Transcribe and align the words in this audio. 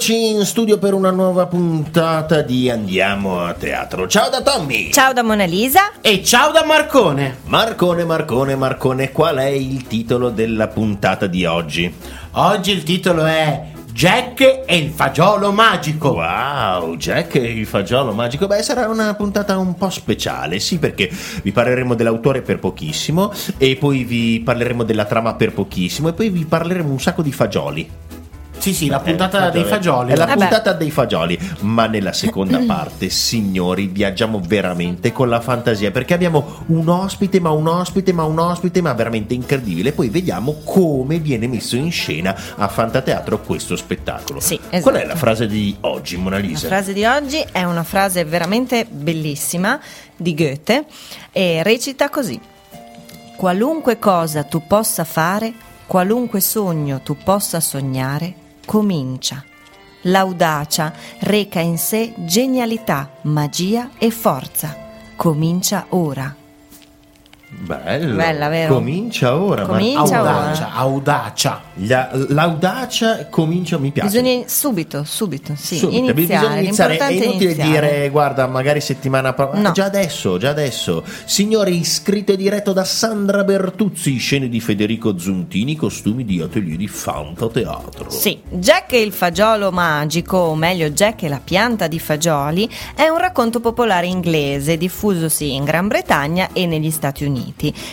Eccoci 0.00 0.28
in 0.28 0.46
studio 0.46 0.78
per 0.78 0.94
una 0.94 1.10
nuova 1.10 1.44
puntata 1.44 2.40
di 2.40 2.70
Andiamo 2.70 3.44
a 3.44 3.52
teatro. 3.52 4.08
Ciao 4.08 4.30
da 4.30 4.40
Tommy! 4.40 4.90
Ciao 4.90 5.12
da 5.12 5.22
Mona 5.22 5.44
Lisa. 5.44 6.00
E 6.00 6.24
ciao 6.24 6.50
da 6.52 6.64
Marcone! 6.64 7.40
Marcone, 7.44 8.06
Marcone, 8.06 8.56
Marcone, 8.56 9.12
qual 9.12 9.36
è 9.36 9.48
il 9.48 9.86
titolo 9.86 10.30
della 10.30 10.68
puntata 10.68 11.26
di 11.26 11.44
oggi? 11.44 11.94
Oggi 12.30 12.70
il 12.70 12.82
titolo 12.82 13.26
è 13.26 13.72
Jack 13.92 14.62
e 14.64 14.76
il 14.78 14.88
fagiolo 14.88 15.52
magico. 15.52 16.12
Wow, 16.12 16.96
Jack 16.96 17.34
e 17.34 17.52
il 17.52 17.66
fagiolo 17.66 18.12
magico. 18.12 18.46
Beh, 18.46 18.62
sarà 18.62 18.88
una 18.88 19.12
puntata 19.12 19.58
un 19.58 19.74
po' 19.74 19.90
speciale, 19.90 20.60
sì, 20.60 20.78
perché 20.78 21.10
vi 21.42 21.52
parleremo 21.52 21.94
dell'autore 21.94 22.40
per 22.40 22.58
pochissimo, 22.58 23.30
e 23.58 23.76
poi 23.76 24.04
vi 24.04 24.40
parleremo 24.40 24.82
della 24.82 25.04
trama 25.04 25.34
per 25.34 25.52
pochissimo, 25.52 26.08
e 26.08 26.14
poi 26.14 26.30
vi 26.30 26.46
parleremo 26.46 26.90
un 26.90 27.00
sacco 27.00 27.20
di 27.20 27.32
fagioli. 27.32 27.90
Sì, 28.60 28.74
sì, 28.74 28.86
la 28.88 29.00
Eh, 29.00 29.04
puntata 29.04 29.50
dei 29.50 29.64
fagioli. 29.64 30.12
È 30.12 30.16
la 30.16 30.26
Vabbè. 30.26 30.38
puntata 30.38 30.72
dei 30.74 30.90
fagioli. 30.90 31.38
Ma 31.60 31.86
nella 31.86 32.12
seconda 32.12 32.58
parte, 32.66 33.08
signori, 33.08 33.86
viaggiamo 33.86 34.40
veramente 34.44 35.12
con 35.12 35.28
la 35.28 35.40
fantasia. 35.40 35.90
Perché 35.90 36.14
abbiamo 36.14 36.62
un 36.66 36.88
ospite, 36.88 37.40
ma 37.40 37.50
un 37.50 37.66
ospite, 37.66 38.12
ma 38.12 38.24
un 38.24 38.38
ospite, 38.38 38.80
ma 38.82 38.92
veramente 38.92 39.34
incredibile. 39.34 39.92
Poi 39.92 40.08
vediamo 40.10 40.56
come 40.64 41.18
viene 41.18 41.46
messo 41.48 41.76
in 41.76 41.90
scena 41.90 42.36
a 42.56 42.68
Fantateatro 42.68 43.40
questo 43.40 43.76
spettacolo. 43.76 44.40
Sì, 44.40 44.58
Qual 44.58 44.74
esatto. 44.74 44.96
è 44.96 45.06
la 45.06 45.16
frase 45.16 45.46
di 45.46 45.74
oggi, 45.80 46.16
Mona 46.18 46.36
La 46.38 46.42
Lisa? 46.42 46.66
frase 46.68 46.92
di 46.92 47.04
oggi 47.04 47.42
è 47.50 47.62
una 47.64 47.82
frase 47.82 48.24
veramente 48.24 48.86
bellissima 48.88 49.80
di 50.16 50.34
Goethe 50.34 50.84
e 51.32 51.62
recita 51.62 52.10
così: 52.10 52.38
Qualunque 53.36 53.98
cosa 53.98 54.42
tu 54.44 54.66
possa 54.66 55.04
fare, 55.04 55.52
qualunque 55.86 56.40
sogno 56.40 57.00
tu 57.02 57.16
possa 57.22 57.58
sognare, 57.60 58.34
comincia. 58.70 59.44
L'audacia 60.02 60.94
reca 61.22 61.58
in 61.58 61.76
sé 61.76 62.14
genialità, 62.18 63.10
magia 63.22 63.90
e 63.98 64.12
forza. 64.12 64.76
Comincia 65.16 65.86
ora. 65.88 66.39
Bello. 67.52 68.14
Bella, 68.14 68.48
vero? 68.48 68.74
Comincia 68.74 69.36
ora. 69.36 69.62
ma- 69.62 69.68
Comincia 69.72 70.20
ora. 70.20 70.30
Audacia, 70.30 70.70
audacia. 70.72 71.62
La- 71.86 72.10
l'audacia 72.28 73.26
comincia, 73.28 73.76
mi 73.78 73.90
piace. 73.90 74.20
Bisogna 74.20 74.44
subito, 74.46 75.02
subito, 75.04 75.54
sì, 75.56 75.76
Subito, 75.78 75.98
iniziare. 76.12 76.38
bisogna 76.46 76.60
iniziare. 76.60 76.96
È 76.96 77.10
inutile 77.12 77.44
iniziare. 77.52 77.70
dire, 77.90 78.08
guarda, 78.10 78.46
magari 78.46 78.80
settimana 78.80 79.32
prossima. 79.32 79.62
No. 79.68 79.72
Già 79.72 79.84
adesso, 79.84 80.38
già 80.38 80.50
adesso. 80.50 81.02
Signori, 81.24 81.82
scritto 81.84 82.32
e 82.32 82.36
diretto 82.36 82.72
da 82.72 82.84
Sandra 82.84 83.42
Bertuzzi, 83.42 84.16
scene 84.18 84.48
di 84.48 84.60
Federico 84.60 85.18
Zuntini, 85.18 85.74
costumi 85.74 86.24
di 86.24 86.40
atelier 86.40 86.76
di 86.76 86.86
Fantateatro. 86.88 88.10
Sì, 88.10 88.40
Jack 88.48 88.92
e 88.92 89.00
il 89.02 89.12
fagiolo 89.12 89.72
magico, 89.72 90.36
o 90.36 90.54
meglio 90.54 90.88
Jack 90.90 91.24
e 91.24 91.28
la 91.28 91.40
pianta 91.42 91.88
di 91.88 91.98
fagioli, 91.98 92.68
è 92.94 93.08
un 93.08 93.18
racconto 93.18 93.58
popolare 93.60 94.06
inglese 94.06 94.76
diffusosi 94.76 95.52
in 95.54 95.64
Gran 95.64 95.88
Bretagna 95.88 96.50
e 96.52 96.66
negli 96.66 96.90
Stati 96.90 97.24
Uniti. 97.24 97.38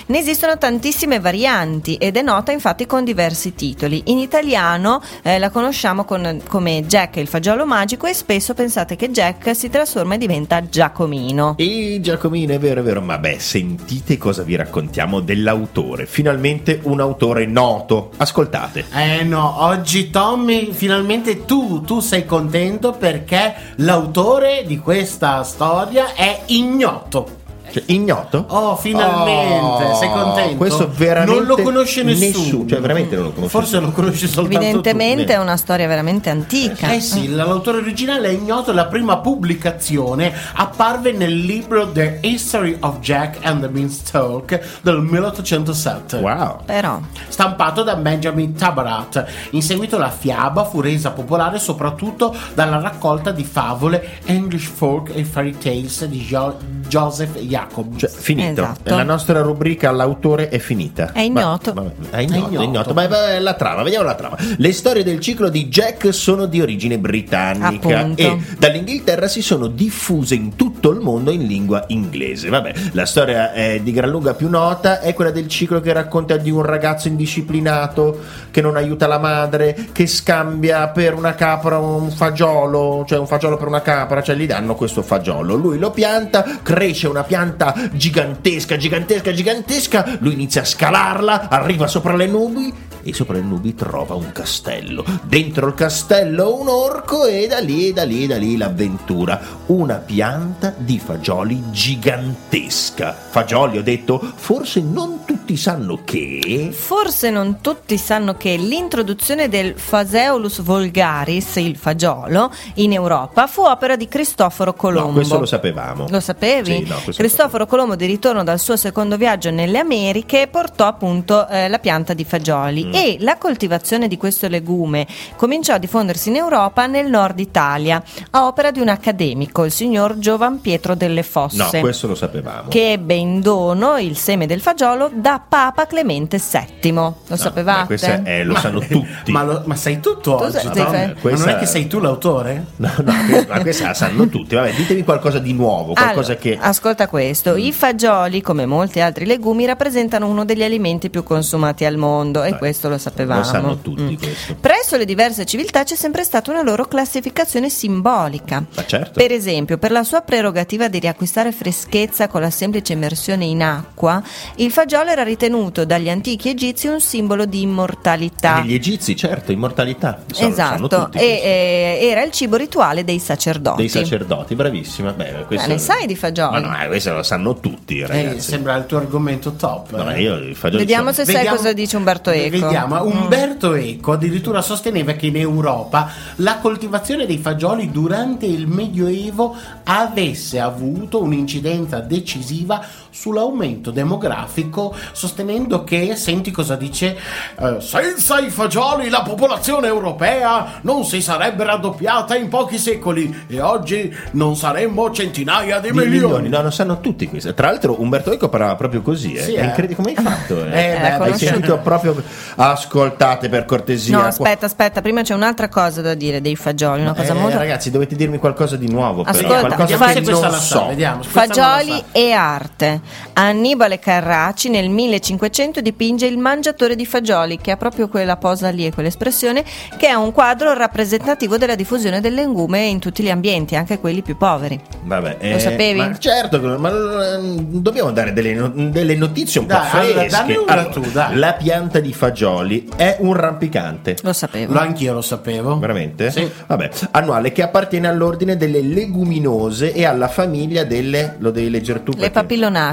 Ne 0.08 0.20
esistono 0.20 0.58
tantissime 0.58 1.20
varianti 1.20 1.96
ed 1.96 2.18
è 2.18 2.22
nota 2.22 2.52
infatti 2.52 2.86
con 2.86 3.04
diversi 3.04 3.56
titoli. 3.56 4.04
In 4.06 4.18
italiano 4.18 5.02
eh, 5.22 5.40
la 5.40 5.50
conosciamo 5.50 6.06
con- 6.06 6.42
come 6.48 6.86
Jack 6.86 7.18
e 7.18 7.22
il 7.22 7.28
fagiolo 7.28 7.66
magico 7.66 8.08
e 8.08 8.14
spesso 8.14 8.54
pensate 8.54 8.96
che 8.96 9.12
Jack 9.12 9.56
si 9.56 9.70
trasforma 9.70 10.16
e 10.16 10.18
diventa 10.18 10.68
Giacomino. 10.68 11.56
E 11.58 12.00
Giacomino, 12.02 12.54
è 12.54 12.60
vero, 12.60 12.82
è 12.82 12.84
vero, 12.84 13.02
ma 13.02 13.18
beh, 13.18 13.40
sentite 13.40 14.18
cosa 14.18 14.44
vi 14.44 14.56
raccontiamo 14.56 15.20
dell'autore. 15.20 16.06
Finalmente 16.06 16.80
un 16.84 17.00
autore 17.00 17.46
noto. 17.46 18.12
Ascoltate. 18.18 18.86
Eh 18.94 19.24
no, 19.24 19.64
oggi 19.64 20.10
Tommy, 20.10 20.72
finalmente 20.72 21.46
tu, 21.46 21.82
tu 21.82 22.00
sei 22.00 22.26
contento 22.26 22.92
perché 22.92 23.54
l'autore 23.78 24.64
di 24.66 24.80
questa 24.80 25.44
storia 25.44 26.14
è 26.14 26.42
ignoto. 26.48 27.46
Cioè, 27.78 27.84
ignoto? 27.94 28.46
Oh, 28.50 28.76
finalmente, 28.76 29.84
Oh, 29.86 29.96
sei 29.96 30.10
contento? 30.10 30.56
Questo 30.56 30.90
veramente 30.96 31.36
Non 31.40 31.46
lo 31.48 31.62
conosce 31.62 32.02
nessuno. 32.04 32.66
Cioè, 32.68 32.80
veramente 32.80 33.16
non 33.16 33.26
lo 33.26 33.32
conosce 33.32 33.52
Forse 33.58 33.80
lo 33.80 33.92
conosce 33.92 34.28
soltanto 34.28 34.58
Evidentemente 34.58 35.26
tu. 35.26 35.32
è 35.32 35.38
una 35.38 35.58
storia 35.58 35.88
veramente 35.88 36.30
antica. 36.30 36.92
Eh 36.92 37.00
sì, 37.02 37.30
l'autore 37.30 37.78
originale 37.78 38.30
è 38.30 38.32
ignoto, 38.32 38.72
la 38.74 38.86
prima 38.88 39.18
pubblicazione 39.18 40.34
apparve 40.54 41.12
nel 41.12 41.36
libro 41.38 41.92
The 41.92 42.18
History 42.22 42.78
of 42.80 43.00
Jack 43.00 43.38
and 43.46 43.62
the 43.62 43.68
Beanstalk 43.70 44.80
del 44.82 45.00
1807. 45.02 46.18
Wow. 46.18 46.60
Però 46.66 47.00
stampato 47.28 47.84
da 47.84 47.96
Benjamin 47.96 48.54
Tabarat. 48.56 49.26
In 49.52 49.62
seguito 49.62 49.98
la 49.98 50.10
fiaba 50.10 50.64
fu 50.66 50.82
resa 50.82 51.12
popolare 51.12 51.60
soprattutto 51.60 52.36
dalla 52.54 52.80
raccolta 52.80 53.32
di 53.32 53.44
favole 53.44 54.20
English 54.26 54.66
Folk 54.68 55.12
e 55.16 55.24
Fairy 55.24 55.56
Tales 55.58 56.06
di 56.06 56.20
Jo- 56.20 56.58
Joseph 56.88 57.38
Jacobs. 57.68 58.00
Cioè, 58.00 58.10
finito. 58.10 58.62
Esatto. 58.62 58.96
La 58.96 59.04
nostra 59.04 59.42
rubrica 59.42 59.92
l'autore 59.92 60.50
è 60.50 60.58
finita. 60.60 61.12
È 61.12 61.22
ignoto. 61.22 61.74
Ma- 61.74 61.82
vabbè, 61.82 62.10
è 62.18 62.22
ignoto, 62.22 62.34
È 62.36 62.38
ignoto. 62.48 62.62
è 62.62 62.64
ignoto. 62.66 62.94
Ma 62.94 63.08
ma 63.08 63.40
la 63.40 63.54
trama, 63.54 63.84
vediamo 63.84 64.06
la 64.06 64.16
trama. 64.16 64.38
Le 64.58 64.72
storie 64.74 65.04
del 65.04 65.20
ciclo 65.20 65.50
di 65.50 65.68
Jack 65.68 66.14
sono 66.14 66.46
di 66.46 66.62
origine 66.62 66.98
britannica 66.98 68.00
Appunto. 68.00 68.22
e 68.22 68.38
dall'Inghilterra 68.58 69.28
si 69.28 69.42
sono 69.42 69.68
diffuse 69.68 70.36
in 70.36 70.56
tutto 70.56 70.92
il 70.92 71.00
mondo 71.00 71.32
in 71.32 71.46
lingua 71.46 71.84
inglese. 71.88 72.50
Vabbè, 72.50 72.74
la 72.94 73.06
storia 73.06 73.54
è 73.54 73.80
di 73.82 73.92
gran 73.92 74.10
lunga 74.10 74.34
più 74.34 74.50
nota 74.50 75.00
è 75.00 75.14
quella 75.14 75.32
del 75.32 75.48
ciclo 75.48 75.80
che 75.82 75.94
racconta 75.94 76.38
di 76.38 76.50
un 76.52 76.62
ragazzo 76.64 77.08
indisciplinato 77.08 78.20
che 78.52 78.62
non 78.62 78.76
aiuta 78.76 79.08
la 79.08 79.20
madre, 79.20 79.88
che 79.92 80.08
scambia 80.08 80.88
per 80.90 81.14
una 81.14 81.36
capra 81.36 81.78
un 81.78 82.10
fagiolo, 82.12 83.06
cioè 83.08 83.20
un 83.20 83.28
fagiolo 83.28 83.58
per 83.58 83.68
una 83.68 83.82
capra, 83.82 84.22
cioè 84.22 84.36
gli 84.36 84.46
danno 84.48 84.76
questo 84.76 85.02
fagiolo. 85.02 85.56
Lui 85.56 85.78
lo 85.78 85.92
pianta, 85.92 86.44
cresce 86.62 87.08
una 87.08 87.24
pianta 87.24 87.47
gigantesca, 87.94 88.76
gigantesca, 88.76 89.32
gigantesca, 89.32 90.18
lui 90.20 90.34
inizia 90.34 90.62
a 90.62 90.66
scalarla, 90.66 91.50
arriva 91.50 91.88
sopra 91.88 92.16
le 92.16 92.28
nubi 92.28 92.74
e 93.08 93.14
sopra 93.14 93.36
le 93.36 93.42
nubi 93.42 93.74
trova 93.74 94.16
un 94.16 94.32
castello. 94.32 95.06
Dentro 95.24 95.68
il 95.68 95.74
castello 95.74 96.60
un 96.60 96.68
orco 96.68 97.26
e 97.26 97.48
da 97.48 97.60
lì, 97.60 97.94
da 97.94 98.04
lì, 98.04 98.28
da 98.28 98.38
lì 98.38 98.58
l'avventura. 98.58 99.40
Una 99.68 99.96
pianta 99.96 100.74
di 100.76 101.00
fagioli 101.00 101.72
gigantesca. 101.72 103.16
Fagioli, 103.30 103.78
ho 103.78 103.84
detto, 103.84 104.20
forse 104.36 104.82
non 104.82 105.22
tutti 105.26 105.56
sanno 105.56 106.00
che... 106.04 106.70
Forse 106.74 107.30
non 107.30 107.62
tutti 107.62 107.98
sanno 107.98 108.36
che 108.36 108.58
l'introduzione 108.58 109.48
del 109.48 109.74
Phaseolus 109.74 110.62
vulgaris, 110.62 111.56
il 111.58 111.78
fagiolo, 111.78 112.52
in 112.76 112.92
Europa 112.92 113.48
fu 113.48 113.62
opera 113.62 113.96
di 113.96 114.08
Cristoforo 114.08 114.74
Colombo. 114.74 115.08
No, 115.08 115.14
questo 115.14 115.40
lo 115.40 115.46
sapevamo. 115.46 116.08
Lo 116.10 116.20
sapevi? 116.20 116.84
Sì, 116.84 116.88
no, 116.88 117.02
Cristoforo 117.16 117.66
Colombo 117.66 117.96
di 117.96 118.06
ritorno 118.06 118.44
dal 118.44 118.60
suo 118.60 118.76
secondo 118.76 119.16
viaggio 119.16 119.50
nelle 119.50 119.80
Americhe 119.80 120.48
portò 120.52 120.86
appunto 120.88 121.48
eh, 121.48 121.68
la 121.70 121.80
pianta 121.80 122.14
di 122.14 122.26
fagioli 122.26 122.96
Mm. 122.97 122.97
E 122.98 123.18
la 123.20 123.38
coltivazione 123.38 124.08
di 124.08 124.18
questo 124.18 124.48
legume 124.48 125.06
cominciò 125.36 125.74
a 125.76 125.78
diffondersi 125.78 126.30
in 126.30 126.36
Europa 126.38 126.88
nel 126.88 127.08
nord 127.10 127.40
Italia 127.40 128.02
a 128.32 128.48
opera 128.48 128.72
di 128.72 128.80
un 128.80 128.88
accademico, 128.90 129.64
il 129.66 129.72
signor 129.72 130.18
Giovan 130.18 130.60
Pietro 130.62 130.96
delle 130.96 131.22
Fosse. 131.24 131.58
No, 131.58 131.80
questo 131.82 132.08
lo 132.08 132.16
sapevamo. 132.16 132.70
che 132.70 132.94
ebbe 132.94 133.14
in 133.14 133.40
dono 133.42 133.98
il 133.98 134.18
seme 134.18 134.46
del 134.48 134.62
fagiolo 134.62 135.12
da 135.14 135.40
Papa 135.48 135.86
Clemente 135.86 136.38
VII. 136.40 136.92
Lo 136.92 137.16
No, 137.28 137.36
sapevate? 137.36 137.82
beh, 137.82 137.86
questo 137.86 138.08
è- 138.08 138.22
eh, 138.26 138.44
lo 138.44 138.56
sanno 138.56 138.80
tutti. 138.80 139.32
Ma, 139.32 139.44
lo- 139.44 139.62
ma 139.66 139.76
sei 139.76 140.00
tutto 140.00 140.36
Tu 140.38 140.44
oggi, 140.44 140.52
sei- 140.58 140.64
Tom? 140.64 140.74
sei- 140.74 140.84
Ma 140.86 141.06
non 141.06 141.16
questa- 141.22 141.56
è 141.56 141.60
che 141.60 141.66
sei 141.68 141.88
tu 141.88 142.00
l'autore? 142.00 142.66
No, 142.78 142.92
no, 143.04 143.14
ma 143.48 143.62
questa 143.62 143.88
la 143.88 143.94
sanno 143.94 144.28
tutti. 144.28 144.56
Vabbè, 144.56 144.74
ditemi 144.74 145.04
qualcosa 145.04 145.40
di 145.40 145.54
nuovo, 145.54 145.94
qualcosa 145.94 146.32
Allora, 146.32 146.36
che... 146.36 146.58
Ascolta 146.60 147.08
questo, 147.08 147.56
i 147.56 147.72
fagioli, 147.72 148.42
come 148.42 148.66
molti 148.66 149.00
altri 149.00 149.26
legumi, 149.26 149.66
rappresentano 149.66 150.28
uno 150.28 150.46
degli 150.46 150.64
alimenti 150.64 151.10
più 151.10 151.24
consumati 151.24 151.86
al 151.86 151.98
mondo 151.98 152.44
e 152.44 152.52
Beh, 152.52 152.58
questo 152.88 152.90
lo 152.90 152.98
sapevamo. 152.98 153.40
lo 153.40 153.46
sanno 153.46 153.78
tutti 153.80 154.02
Mm. 154.02 154.16
questo. 154.16 154.56
Presso 154.60 154.98
le 154.98 155.06
diverse 155.06 155.46
civiltà 155.46 155.84
c'è 155.84 155.96
sempre 155.96 156.24
stata 156.24 156.52
una 156.52 156.62
loro 156.62 156.86
classificazione 156.86 157.70
simbolica. 157.70 158.64
Ma 158.76 158.86
certo. 158.86 159.12
Per 159.20 159.32
esempio, 159.32 159.78
per 159.78 159.92
la 159.92 160.04
sua 160.04 160.22
prerogativa 160.22 160.88
di 160.88 161.00
riacquistare 161.00 161.52
freschezza 161.52 162.28
con 162.28 162.42
la 162.42 162.50
semplice 162.50 162.94
immersione 162.94 163.46
in 163.46 163.62
acqua, 163.64 164.22
il 164.56 164.72
fagiolo 164.72 165.10
era 165.10 165.24
ritenuto 165.24 165.86
dagli 165.86 166.10
antichi 166.10 166.50
egizi 166.50 166.88
un 166.88 167.00
simbolo 167.02 167.46
di 167.46 167.62
immortalità. 167.62 168.62
Gli 168.62 168.74
egizi, 168.74 169.16
certo, 169.16 169.52
immortalità. 169.52 170.24
Sanno 170.32 170.50
Esatto, 170.52 170.88
tutti 170.88 171.18
e 171.18 171.20
questo. 171.28 171.46
eh, 171.46 172.00
era 172.10 172.24
il 172.24 172.32
cibo 172.32 172.56
rituale 172.56 173.04
dei 173.04 173.20
sacerdoti. 173.20 173.78
Dei 173.78 173.90
sacerdoti, 173.90 174.56
bravissima. 174.56 175.12
Beh, 175.12 175.46
questo... 175.48 175.68
Ma 175.68 175.74
ne 175.74 175.80
sai 175.80 176.06
di 176.08 176.16
fagioli? 176.16 176.62
Ma 176.62 176.80
no, 176.82 176.88
questo 176.88 177.14
lo 177.14 177.24
sanno 177.24 177.60
tutti, 177.60 178.00
Eh, 178.00 178.08
ragazzi. 178.08 178.40
sembra 178.42 178.76
il 178.76 178.86
tuo 178.86 178.98
argomento 178.98 179.54
top. 179.54 179.96
No, 179.96 180.12
eh. 180.12 180.22
io 180.22 180.36
Vediamo 180.62 181.12
sono- 181.12 181.26
se 181.26 181.32
sai 181.34 181.46
cosa 181.48 181.74
dice 181.74 181.98
Umberto 181.98 182.30
Eco. 182.30 182.50
Vediamo, 182.50 182.67
Mm. 182.72 183.08
Umberto 183.08 183.74
Eco 183.74 184.14
addirittura 184.14 184.62
sosteneva 184.62 185.14
che 185.14 185.28
in 185.28 185.38
Europa 185.38 186.10
la 186.38 186.58
coltivazione 186.58 187.26
dei 187.26 187.38
fagioli 187.38 187.92
durante 187.92 188.46
il 188.46 188.68
Medioevo 188.68 189.56
avesse 189.84 190.60
avuto 190.60 191.22
un'incidenza 191.22 192.00
decisiva 192.00 192.86
sull'aumento 193.20 193.90
demografico, 193.90 194.94
sostenendo 195.12 195.84
che, 195.84 196.16
senti 196.16 196.52
cosa 196.52 196.76
dice, 196.76 197.18
eh, 197.60 197.78
senza 197.80 198.40
i 198.40 198.50
fagioli 198.52 199.10
la 199.10 199.24
popolazione 199.24 199.88
europea 199.88 200.80
non 200.82 201.04
si 201.04 201.20
sarebbe 201.22 201.64
raddoppiata 201.64 202.36
in 202.36 202.48
pochi 202.48 202.78
secoli 202.78 203.46
e 203.48 203.60
oggi 203.60 204.16
non 204.32 204.56
saremmo 204.56 205.10
centinaia 205.12 205.80
di, 205.80 205.90
Di 205.90 205.98
milioni. 205.98 206.20
milioni, 206.20 206.50
no, 206.50 206.62
non 206.62 206.72
sanno 206.72 207.00
tutti 207.00 207.28
questo. 207.28 207.54
Tra 207.56 207.70
l'altro, 207.72 208.00
Umberto 208.00 208.32
Eco 208.32 208.50
parlava 208.50 208.76
proprio 208.76 209.02
così. 209.02 209.34
Eh. 209.34 209.42
Sì, 209.42 209.54
è 209.54 209.62
eh. 209.62 209.66
incredibile. 209.66 209.96
Come 209.96 210.14
hai 210.16 210.24
fatto? 210.24 210.64
Eh? 210.64 210.68
Eh, 210.68 210.98
beh, 211.00 211.08
Eh, 211.08 211.32
hai 211.32 211.38
sentito 211.38 211.78
proprio. 211.80 212.22
Ascoltate 212.56 213.50
per 213.50 213.66
cortesia. 213.66 214.18
No, 214.18 214.26
aspetta, 214.26 214.66
aspetta, 214.68 215.02
prima 215.02 215.22
c'è 215.24 215.34
un'altra 215.34 215.70
cosa 215.70 216.02
da 216.02 216.14
dire 216.14 216.40
dei 216.42 216.56
fagioli, 216.56 217.02
una 217.02 217.14
cosa 217.14 217.34
Eh, 217.34 217.38
molto... 217.38 217.58
Ragazzi, 217.58 217.90
dovete 217.90 218.16
dirmi 218.16 218.38
qualcosa 218.38 218.76
di 218.76 218.90
nuovo. 218.92 219.24
però. 219.24 219.38
Ascolta, 219.38 219.76
qualcosa 219.76 219.98
Vediamo 219.98 220.14
se 220.14 220.22
che 220.22 220.50
non 220.50 220.60
so. 220.60 220.86
vediamo. 220.88 221.24
Fagioli 221.24 222.04
e 222.12 222.32
arte. 222.32 223.02
Annibale 223.34 224.00
Carracci 224.00 224.70
nel 224.70 224.90
1500 224.90 225.82
dipinge 225.82 226.26
Il 226.26 226.38
mangiatore 226.38 226.96
di 226.96 227.06
fagioli, 227.06 227.58
che 227.60 227.72
ha 227.72 227.78
proprio 227.78 228.08
quella 228.08 228.38
posa 228.38 228.70
lì 228.70 228.86
e 228.86 228.92
quell'espressione, 228.94 229.64
che 229.98 230.08
è 230.08 230.14
un 230.14 230.32
quadro 230.32 230.74
rappresentativo 230.74 231.58
della 231.58 231.76
diffusione 231.76 232.20
del 232.22 232.34
legume 232.34 232.86
in 232.86 233.00
tutti 233.00 233.24
gli 233.24 233.30
ambienti, 233.30 233.76
anche 233.76 234.00
quelli 234.00 234.22
più 234.22 234.38
poveri. 234.38 234.80
Vabbè, 235.04 235.38
eh, 235.40 235.52
Lo 235.54 235.60
sapevi? 235.60 236.00
Ma 236.00 236.18
certo, 236.18 236.60
ma 236.80 236.90
eh, 236.90 237.40
dobbiamo 237.58 238.12
dare 238.12 238.34
delle, 238.34 238.72
delle 238.92 239.16
notizie 239.16 239.60
un 239.62 239.68
Dai, 239.68 239.78
po' 239.90 239.98
allora, 239.98 240.14
fresche. 240.20 240.30
dammi 240.38 240.56
una 240.56 240.86
tu, 240.86 241.02
dai. 241.12 241.36
La 241.36 241.54
pianta 241.54 242.00
di 242.00 242.14
fagioli 242.14 242.90
è 242.96 243.18
un 243.20 243.34
rampicante. 243.34 244.18
Lo 244.22 244.34
sapevo. 244.34 244.74
Lo 244.74 244.80
anch'io 244.80 245.14
lo 245.14 245.22
sapevo. 245.22 245.78
Veramente? 245.78 246.32
Sì. 246.32 246.50
Vabbè, 246.66 246.90
annuale 247.12 247.52
che 247.52 247.62
appartiene 247.64 248.08
all'ordine 248.08 248.58
delle 248.58 248.82
leguminose 248.82 249.94
e 249.94 250.06
alla 250.06 250.28
famiglia 250.28 250.84
delle. 250.84 251.36
Lo 251.40 251.52
devi 251.52 251.70
leggere 251.70 252.04
tu. 252.04 252.12
Le 252.12 252.18
perché- 252.18 252.32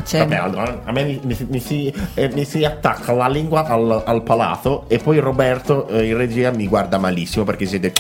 papillonacee. 0.05 0.19
Vabbè, 0.21 0.37
allora, 0.37 0.81
a 0.85 0.93
me 0.93 1.05
mi, 1.05 1.21
mi- 1.25 1.47
mi 1.49 1.61
si, 1.61 1.93
eh, 2.15 2.29
mi 2.29 2.45
si 2.45 2.65
attacca 2.65 3.13
la 3.13 3.29
lingua 3.29 3.65
al, 3.65 4.03
al 4.05 4.23
palato 4.23 4.85
e 4.89 4.99
poi 4.99 5.19
Roberto 5.19 5.89
eh, 5.89 6.07
in 6.07 6.17
regia 6.17 6.51
mi 6.51 6.69
guarda 6.69 6.99
malissimo 6.99 7.45
perché 7.45 7.67
siete. 7.67 7.93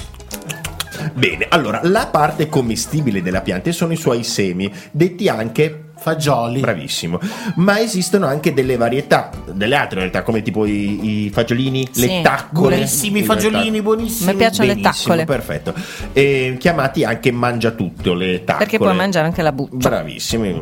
Bene, 1.13 1.47
allora 1.49 1.81
la 1.85 2.07
parte 2.07 2.49
commestibile 2.49 3.21
della 3.23 3.41
pianta 3.41 3.71
sono 3.73 3.93
i 3.93 3.97
suoi 3.97 4.23
semi, 4.25 4.73
detti 4.91 5.29
anche 5.29 5.84
Fagioli. 6.05 6.61
Bravissimo, 6.61 7.19
ma 7.57 7.81
esistono 7.81 8.27
anche 8.27 8.53
delle 8.53 8.77
varietà, 8.77 9.31
delle 9.55 9.75
altre 9.75 9.97
varietà 10.01 10.23
come 10.23 10.43
tipo 10.43 10.67
i, 10.67 11.25
i 11.25 11.31
fagiolini, 11.31 11.89
Sì, 11.91 12.01
le 12.07 12.21
taccole. 12.21 12.75
Buonissimi 12.77 13.21
I 13.21 13.23
fagiolini, 13.23 13.81
buonissimi. 13.81 14.31
Mi 14.33 14.37
piacciono 14.37 14.67
le 14.69 14.75
Benissimo, 14.75 15.15
taccole. 15.17 15.25
perfetto. 15.25 15.75
E 16.13 16.57
chiamati 16.61 17.05
anche 17.05 17.31
mangiatutto 17.33 18.13
le 18.13 18.45
taccole. 18.45 18.59
Perché 18.65 18.77
puoi 18.77 18.95
mangiare 18.95 19.27
anche 19.27 19.41
la 19.41 19.53
buccia. 19.53 19.89
Bravissimi. 19.89 20.61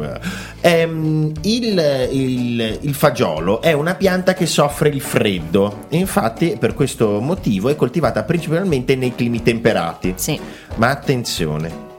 Ehm, 0.61 1.33
il, 1.41 2.09
il- 2.13 2.79
il 2.83 2.95
fagiolo 2.95 3.61
è 3.63 3.73
una 3.73 3.97
pianta 3.97 4.35
che 4.35 4.47
soffre 4.47 4.91
il 4.91 5.01
freddo, 5.01 5.87
e 5.89 5.97
infatti 5.97 6.57
per 6.57 6.75
questo 6.75 7.21
motivo 7.21 7.69
è 7.69 7.75
coltivata 7.75 8.23
principalmente 8.23 8.95
nei 8.95 9.13
climi 9.13 9.43
temperati. 9.43 10.13
Sì. 10.17 10.39
Ma 10.77 10.91
attenzione, 10.91 11.91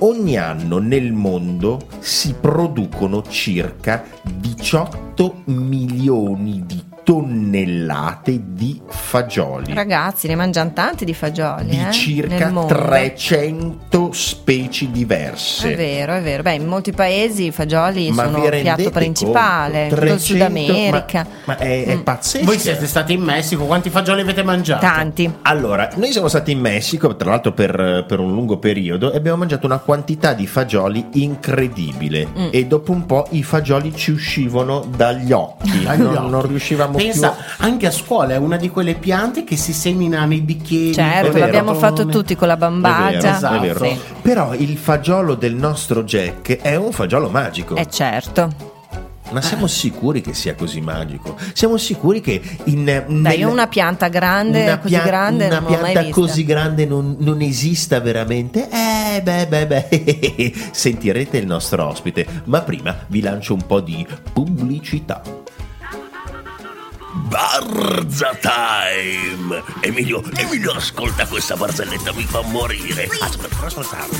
Ogni 0.00 0.36
anno 0.36 0.78
nel 0.78 1.12
mondo 1.12 1.80
si 1.98 2.32
producono 2.40 3.22
circa 3.22 4.04
18 4.22 5.42
milioni 5.46 6.62
di 6.64 6.84
tonnellate 7.02 8.52
di 8.52 8.80
fagioli. 8.86 9.74
Ragazzi, 9.74 10.28
ne 10.28 10.36
mangiano 10.36 10.72
tanti 10.72 11.04
di 11.04 11.14
fagioli. 11.14 11.70
Di 11.70 11.84
eh? 11.88 11.90
circa 11.90 12.48
300 12.48 14.07
specie 14.12 14.90
diverse. 14.90 15.72
È 15.72 15.76
vero, 15.76 16.14
è 16.14 16.22
vero. 16.22 16.42
Beh, 16.42 16.54
in 16.54 16.66
molti 16.66 16.92
paesi 16.92 17.46
i 17.46 17.50
fagioli 17.50 18.10
ma 18.10 18.24
sono 18.24 18.44
il 18.44 18.60
piatto 18.60 18.90
principale, 18.90 19.88
300, 19.88 20.12
in 20.12 20.18
Sud 20.18 20.40
America. 20.40 21.26
Ma, 21.44 21.54
ma 21.54 21.56
è, 21.58 21.84
è 21.84 21.96
mm. 21.96 22.00
pazzesco. 22.00 22.44
Voi 22.44 22.58
siete 22.58 22.86
stati 22.86 23.12
in 23.12 23.22
Messico, 23.22 23.64
quanti 23.64 23.90
fagioli 23.90 24.20
avete 24.20 24.42
mangiato? 24.42 24.84
Tanti. 24.84 25.32
Allora, 25.42 25.90
noi 25.96 26.12
siamo 26.12 26.28
stati 26.28 26.52
in 26.52 26.60
Messico, 26.60 27.16
tra 27.16 27.30
l'altro 27.30 27.52
per, 27.52 28.04
per 28.06 28.18
un 28.18 28.32
lungo 28.32 28.58
periodo, 28.58 29.12
e 29.12 29.16
abbiamo 29.16 29.38
mangiato 29.38 29.66
una 29.66 29.78
quantità 29.78 30.32
di 30.32 30.46
fagioli 30.46 31.06
incredibile. 31.12 32.26
Mm. 32.26 32.48
E 32.50 32.66
dopo 32.66 32.92
un 32.92 33.06
po' 33.06 33.26
i 33.30 33.42
fagioli 33.42 33.94
ci 33.94 34.10
uscivano 34.10 34.86
dagli 34.94 35.32
occhi. 35.32 35.84
non, 35.96 36.28
non, 36.28 36.46
riuscivamo 36.46 36.96
Pensa, 36.96 37.30
più. 37.30 37.66
anche 37.66 37.86
a 37.86 37.90
scuola 37.90 38.34
è 38.34 38.36
una 38.36 38.56
di 38.56 38.68
quelle 38.68 38.94
piante 38.94 39.44
che 39.44 39.56
si 39.56 39.72
semina 39.72 40.24
nei 40.24 40.40
bicchieri. 40.40 40.94
Certo, 40.94 41.38
l'abbiamo 41.38 41.74
fatto 41.74 42.06
tutti 42.06 42.36
con 42.36 42.48
la 42.48 42.56
bambagia. 42.56 43.18
È 43.18 43.20
vero, 43.20 43.36
esatto. 43.36 43.56
è 43.56 43.60
vero. 43.60 43.84
Sì. 43.84 43.97
Però 44.22 44.54
il 44.54 44.76
fagiolo 44.76 45.34
del 45.34 45.54
nostro 45.54 46.02
Jack 46.04 46.60
è 46.60 46.76
un 46.76 46.92
fagiolo 46.92 47.28
magico. 47.28 47.76
Eh 47.76 47.88
certo. 47.88 48.76
Ma 49.30 49.42
siamo 49.42 49.66
sicuri 49.66 50.22
che 50.22 50.32
sia 50.32 50.54
così 50.54 50.80
magico? 50.80 51.36
Siamo 51.52 51.76
sicuri 51.76 52.22
che 52.22 52.40
in 52.64 52.84
Dai, 52.86 53.04
nel- 53.08 53.38
io 53.38 53.50
una 53.50 53.66
pianta 53.66 54.08
grande, 54.08 54.62
una 54.62 54.78
così 54.78 54.94
pia- 54.94 55.04
grande, 55.04 55.46
una 55.48 55.62
pianta 55.62 56.08
così 56.08 56.44
grande 56.44 56.86
non, 56.86 57.16
non 57.18 57.42
esista 57.42 58.00
veramente? 58.00 58.68
Eh, 58.70 59.20
beh, 59.20 59.46
beh, 59.46 59.66
beh, 59.66 60.52
sentirete 60.72 61.36
il 61.36 61.46
nostro 61.46 61.86
ospite, 61.86 62.26
ma 62.44 62.62
prima 62.62 62.96
vi 63.08 63.20
lancio 63.20 63.52
un 63.52 63.66
po' 63.66 63.80
di 63.80 64.06
pubblicità. 64.32 65.20
Barza 67.28 68.34
Time! 68.40 69.62
Emilio, 69.80 70.22
Emilio, 70.34 70.72
ascolta 70.72 71.26
questa 71.26 71.56
barzelletta, 71.56 72.12
mi 72.14 72.22
fa 72.22 72.40
morire. 72.40 73.06
Aspetta, 73.20 73.66
ascoltare. 73.66 74.08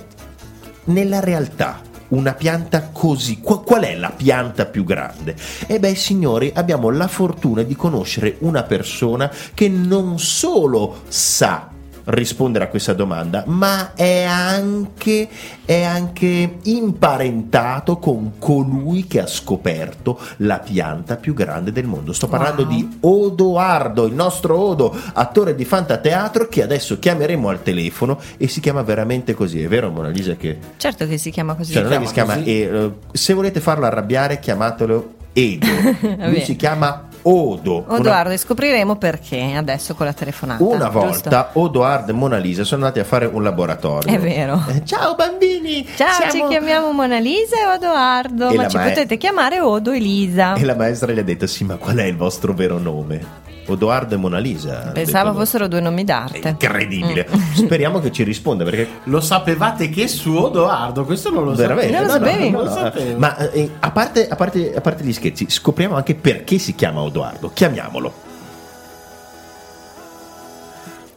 nella 0.85 1.21
realtà 1.21 1.81
una 2.09 2.33
pianta 2.33 2.89
così, 2.91 3.39
qu- 3.41 3.63
qual 3.65 3.83
è 3.83 3.95
la 3.95 4.11
pianta 4.11 4.65
più 4.65 4.85
grande? 4.85 5.37
E 5.67 5.79
beh 5.79 5.95
signori 5.95 6.51
abbiamo 6.55 6.89
la 6.91 7.07
fortuna 7.07 7.63
di 7.63 7.77
conoscere 7.77 8.37
una 8.41 8.63
persona 8.63 9.31
che 9.53 9.69
non 9.69 10.19
solo 10.19 11.03
sa 11.09 11.69
rispondere 12.09 12.65
a 12.65 12.69
questa 12.69 12.93
domanda, 12.93 13.45
ma 13.47 13.93
è 13.95 14.23
anche, 14.23 15.29
è 15.65 15.83
anche 15.83 16.59
imparentato 16.62 17.99
con 17.99 18.38
colui 18.38 19.07
che 19.07 19.21
ha 19.21 19.27
scoperto 19.27 20.19
la 20.38 20.59
pianta 20.59 21.17
più 21.17 21.35
grande 21.35 21.73
del 21.73 21.87
mondo. 21.87 22.12
Sto 22.12 22.29
parlando 22.29 22.62
Wow. 22.62 22.71
di 22.71 22.99
Odoardo, 23.00 24.07
il 24.07 24.15
nostro 24.15 24.59
Odo, 24.59 24.97
attore 25.12 25.55
di 25.55 25.65
Fantateatro, 25.65 26.49
che 26.49 26.62
adesso 26.62 26.99
chiameremo 26.99 27.49
al 27.49 27.62
telefono 27.62 28.19
e 28.37 28.49
si 28.49 28.61
chiama 28.61 28.83
veramente 28.83 29.35
così, 29.35 29.62
è 29.62 29.69
vero 29.69 29.91
Mona 29.91 30.09
Lisa 30.09 30.35
che... 30.35 30.59
Certo 30.77 31.07
che 31.07 31.19
si 31.19 31.31
chiama 31.31 31.55
così. 31.55 31.73
Cioè, 31.73 31.83
non 31.83 31.93
è 31.93 31.99
che 31.99 32.07
si 32.07 32.12
chiama 32.12 32.43
e, 32.43 32.93
se 33.12 33.35
volete 33.35 33.61
farlo 33.61 33.87
arrabbiare 33.87 34.38
chiamatelo 34.38 35.15
Edo 35.33 35.67
lui 36.27 36.43
si 36.43 36.57
chiama 36.57 37.08
Odo. 37.30 37.85
una- 37.87 37.99
Odoardo, 37.99 38.32
e 38.32 38.37
scopriremo 38.38 38.97
perché 38.97 39.52
adesso 39.54 39.94
con 39.94 40.06
la 40.06 40.12
telefonata. 40.12 40.62
Una, 40.62 40.85
giusto? 40.90 40.99
volta 40.99 41.50
Odoardo 41.54 42.11
e 42.11 42.14
Mona 42.14 42.37
Lisa 42.38 42.64
sono 42.64 42.82
andati 42.85 43.00
a 43.00 43.04
fare 43.04 43.26
un 43.26 43.42
laboratorio. 43.42 44.12
È 44.12 44.18
vero. 44.18 44.62
Eh, 44.68 44.85
ciao 44.85 45.14
bambini! 45.14 45.87
Ciao, 45.97 46.12
siamo- 46.30 46.30
ci 46.32 46.49
chiamiamo 46.49 46.90
Mona 46.92 47.18
Lisa 47.18 47.56
e 47.61 47.66
Odoardo, 47.75 48.49
E 48.50 48.56
ma 48.56 48.68
ci 48.68 48.76
mae- 48.76 48.88
potete 48.90 49.16
chiamare 49.16 49.61
Odo 49.61 49.90
Elisa. 49.92 50.54
E 50.54 50.64
la 50.64 50.75
maestra 50.75 51.12
gli 51.12 51.18
ha 51.18 51.25
detto: 51.25 51.47
Sì, 51.47 51.64
ma 51.64 51.76
qual 51.76 51.97
è 51.97 52.04
il 52.04 52.16
vostro 52.16 52.52
vero 52.54 52.78
nome? 52.78 53.47
Odoardo 53.69 54.15
e 54.15 54.17
Mona 54.19 54.39
Lisa. 54.39 54.91
Pensavo 54.93 55.33
fossero 55.35 55.69
due 55.69 55.81
nomi 55.81 56.03
È 56.03 56.05
d'arte. 56.05 56.49
incredibile. 56.49 57.27
Speriamo 57.55 58.01
che 58.01 58.11
ci 58.11 58.23
risponda 58.23 58.65
perché 58.65 58.89
Lo 59.05 59.21
sapevate 59.21 59.89
che 59.89 60.09
su 60.09 60.35
Odoardo? 60.35 61.05
Questo 61.05 61.31
non 61.31 61.45
lo 61.45 61.53
veramente 61.53 61.93
Non 61.93 62.03
lo 62.07 62.09
sapevo. 62.11 62.27
sapevi? 62.31 62.51
Non 62.51 62.65
lo 62.65 62.71
sapevo. 62.71 63.19
Ma 63.19 63.51
eh, 63.51 63.71
a, 63.81 63.91
parte, 63.91 64.29
a 64.29 64.37
parte- 64.37 64.75
a 64.75 64.81
parte 64.81 65.05
gli 65.05 65.13
scherzi, 65.13 65.47
scopriamo 65.49 65.95
anche 65.97 66.15
perché 66.15 66.59
si 66.59 66.75
chiama 66.75 67.01
Odoardo. 67.01 67.51
Chiamiamolo. 67.53 68.13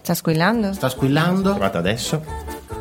Sta 0.02 0.14
squillando? 0.16 0.74
Sta 0.74 0.90
squillando? 0.90 1.52
Chiamata 1.52 1.78
adesso. 1.78 2.24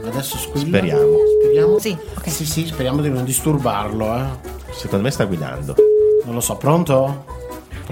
Adesso 0.05 0.39
squilla. 0.39 0.67
Speriamo. 0.67 1.17
Speriamo? 1.43 1.79
Sì, 1.79 1.97
ok. 2.17 2.31
Sì, 2.31 2.47
sì, 2.47 2.67
speriamo 2.67 3.03
di 3.03 3.11
non 3.11 3.25
disturbarlo, 3.25 4.17
eh. 4.17 4.25
Secondo 4.73 5.05
me 5.05 5.11
sta 5.11 5.25
guidando. 5.27 5.75
Non 6.25 6.35
lo 6.35 6.41
so, 6.41 6.57
pronto? 6.57 7.39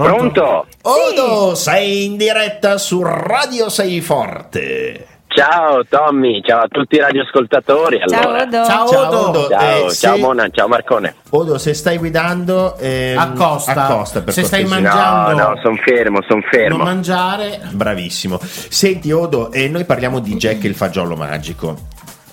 Pronto? 0.04 0.66
Odo, 0.82 1.54
sei 1.56 2.04
in 2.04 2.16
diretta 2.16 2.78
su 2.78 3.02
Radio 3.02 3.68
Sei 3.68 4.00
Forte. 4.00 5.06
Ciao 5.26 5.84
Tommy, 5.88 6.40
ciao 6.42 6.62
a 6.62 6.66
tutti 6.68 6.96
i 6.96 7.00
radioascoltatori. 7.00 8.00
Ciao 8.06 8.20
Allora. 8.28 8.42
Odo. 8.42 8.64
Ciao, 8.64 8.88
Ciao, 8.88 9.06
Odo. 9.08 9.28
Odo. 9.28 9.48
Ciao, 9.48 9.60
Eh, 9.86 9.92
ciao 9.92 10.14
se- 10.14 10.20
Mona, 10.20 10.48
ciao 10.50 10.68
Marcone. 10.68 11.14
Odo, 11.30 11.58
se 11.58 11.74
stai 11.74 11.98
guidando, 11.98 12.76
ehm, 12.78 13.18
Accosta. 13.18 13.86
accosta 13.86 14.22
per 14.22 14.32
Se 14.32 14.44
stai 14.44 14.64
cortesia. 14.64 14.90
mangiando- 14.92 15.42
No, 15.42 15.48
no, 15.50 15.60
sono 15.62 15.76
fermo, 15.84 16.22
sono 16.26 16.40
Non 16.40 16.50
fermo. 16.50 16.76
mangiare. 16.84 17.60
Bravissimo. 17.72 18.38
Senti, 18.40 19.12
Odo, 19.12 19.52
e 19.52 19.68
noi 19.68 19.84
parliamo 19.84 20.18
di 20.20 20.34
Jack 20.36 20.64
il 20.64 20.74
fagiolo 20.74 21.14
magico. 21.14 21.76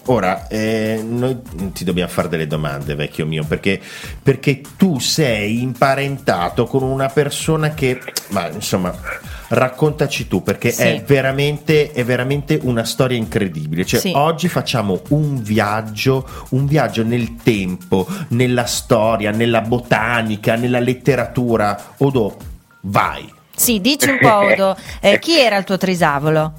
Ora, 0.07 0.47
eh, 0.47 1.03
noi 1.03 1.41
ti 1.74 1.83
dobbiamo 1.83 2.12
fare 2.12 2.27
delle 2.29 2.45
domande, 2.45 2.93
vecchio 2.93 3.25
mio, 3.25 3.43
perché, 3.43 3.81
perché 4.21 4.62
tu 4.77 5.00
sei 5.00 5.63
imparentato 5.63 6.65
con 6.65 6.83
una 6.83 7.09
persona 7.09 7.74
che, 7.74 8.00
ma 8.27 8.47
insomma, 8.50 8.93
raccontaci 9.47 10.27
tu, 10.27 10.43
perché 10.43 10.69
Sì. 10.69 10.81
è, 10.83 11.03
veramente, 11.03 11.91
è 11.91 12.03
veramente 12.05 12.59
una 12.62 12.83
storia 12.83 13.17
incredibile. 13.17 13.83
Cioè, 13.83 14.00
Sì. 14.00 14.12
oggi 14.15 14.47
facciamo 14.47 15.01
un 15.09 15.41
viaggio, 15.41 16.27
un 16.50 16.67
viaggio 16.67 17.03
nel 17.03 17.38
tempo, 17.41 18.07
nella 18.29 18.65
storia, 18.65 19.31
nella 19.31 19.62
botanica, 19.62 20.55
nella 20.55 20.79
letteratura. 20.79 21.93
Odo, 21.97 22.38
vai. 22.81 23.31
Sì, 23.55 23.81
dici 23.81 24.09
un 24.09 24.19
po' 24.19 24.35
Odo, 24.35 24.77
eh, 25.00 25.17
chi 25.17 25.39
era 25.39 25.57
il 25.57 25.63
tuo 25.63 25.77
trisavolo? 25.77 26.53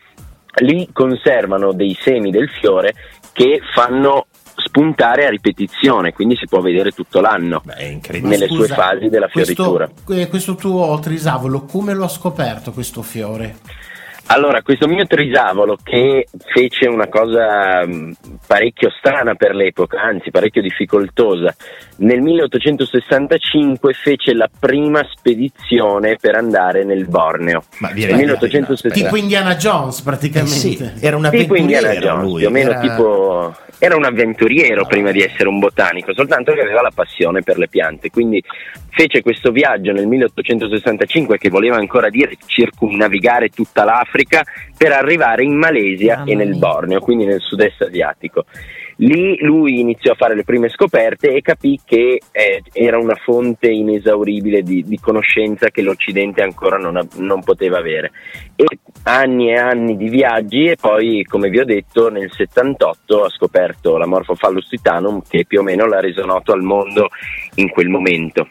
lì 0.56 0.90
conservano 0.92 1.72
dei 1.72 1.96
semi 1.98 2.30
del 2.30 2.50
fiore 2.50 2.92
che 3.32 3.60
fanno 3.74 4.26
spuntare 4.54 5.24
a 5.24 5.30
ripetizione, 5.30 6.12
quindi 6.12 6.36
si 6.36 6.46
può 6.46 6.60
vedere 6.60 6.90
tutto 6.90 7.20
l'anno 7.20 7.62
Beh, 7.64 8.00
nelle 8.20 8.48
sue 8.48 8.66
fasi 8.66 9.08
della 9.08 9.28
fioritura. 9.28 9.88
Questo, 9.88 10.22
eh, 10.22 10.28
questo 10.28 10.54
tuo 10.56 10.98
trisavolo, 11.00 11.62
come 11.62 11.94
lo 11.94 12.04
ha 12.04 12.08
scoperto 12.08 12.72
questo 12.72 13.00
fiore? 13.02 13.56
Allora, 14.30 14.60
questo 14.60 14.86
mio 14.86 15.06
trisavolo 15.06 15.78
che 15.82 16.26
fece 16.52 16.86
una 16.86 17.08
cosa 17.08 17.86
mh, 17.86 18.16
parecchio 18.46 18.90
strana 18.98 19.34
per 19.34 19.54
l'epoca, 19.54 20.02
anzi 20.02 20.30
parecchio 20.30 20.60
difficoltosa, 20.60 21.54
nel 21.98 22.20
1865 22.20 23.94
fece 23.94 24.34
la 24.34 24.48
prima 24.60 25.02
spedizione 25.10 26.16
per 26.20 26.34
andare 26.36 26.84
nel 26.84 27.06
Borneo. 27.06 27.62
Ma 27.78 27.88
da- 27.88 27.94
1860. 28.16 28.94
Tipo 28.94 29.16
Indiana 29.16 29.56
Jones 29.56 30.00
Eh 30.00 30.02
praticamente. 30.02 30.50
sì, 30.54 30.90
era 31.00 31.16
un 31.16 31.28
Tipo 31.30 31.54
Indiana 31.56 31.88
avventuriero 31.88 32.16
Jones, 32.16 32.30
lui. 32.30 32.38
più 32.40 32.48
o 32.48 32.50
meno 32.50 32.70
era- 32.70 32.80
tipo 32.80 33.54
era 33.80 33.94
un 33.96 34.04
avventuriero 34.04 34.84
prima 34.86 35.12
di 35.12 35.22
essere 35.22 35.48
un 35.48 35.60
botanico, 35.60 36.12
soltanto 36.12 36.52
che 36.52 36.60
aveva 36.62 36.82
la 36.82 36.90
passione 36.92 37.42
per 37.42 37.58
le 37.58 37.68
piante, 37.68 38.10
quindi 38.10 38.42
fece 38.90 39.22
questo 39.22 39.52
viaggio 39.52 39.92
nel 39.92 40.08
1865 40.08 41.38
che 41.38 41.48
voleva 41.48 41.76
ancora 41.76 42.08
dire 42.10 42.32
circumnavigare 42.44 43.50
tutta 43.50 43.84
l'Africa 43.84 44.16
per 44.76 44.92
arrivare 44.92 45.44
in 45.44 45.56
Malesia 45.56 46.18
Mamma 46.18 46.30
e 46.30 46.34
nel. 46.34 46.56
Borneo, 46.58 47.00
quindi 47.00 47.24
nel 47.24 47.40
sud-est 47.40 47.82
asiatico. 47.82 48.44
Lì 49.00 49.38
lui 49.42 49.78
iniziò 49.78 50.12
a 50.12 50.16
fare 50.16 50.34
le 50.34 50.42
prime 50.42 50.68
scoperte 50.68 51.32
e 51.32 51.40
capì 51.40 51.78
che 51.84 52.20
eh, 52.32 52.62
era 52.72 52.98
una 52.98 53.14
fonte 53.14 53.68
inesauribile 53.68 54.62
di, 54.62 54.82
di 54.82 54.98
conoscenza 54.98 55.68
che 55.68 55.82
l'Occidente 55.82 56.42
ancora 56.42 56.78
non, 56.78 57.06
non 57.18 57.42
poteva 57.44 57.78
avere. 57.78 58.10
E 58.56 58.64
anni 59.04 59.50
e 59.50 59.56
anni 59.56 59.96
di 59.96 60.08
viaggi 60.08 60.64
e 60.64 60.76
poi, 60.76 61.22
come 61.22 61.48
vi 61.48 61.60
ho 61.60 61.64
detto, 61.64 62.10
nel 62.10 62.32
78 62.32 63.24
ha 63.24 63.28
scoperto 63.28 63.96
la 63.98 64.06
Morphophallus 64.06 64.66
titanum 64.68 65.22
che 65.28 65.44
più 65.46 65.60
o 65.60 65.62
meno 65.62 65.86
l'ha 65.86 66.00
reso 66.00 66.24
noto 66.24 66.52
al 66.52 66.62
mondo 66.62 67.08
in 67.54 67.68
quel 67.70 67.88
momento. 67.88 68.48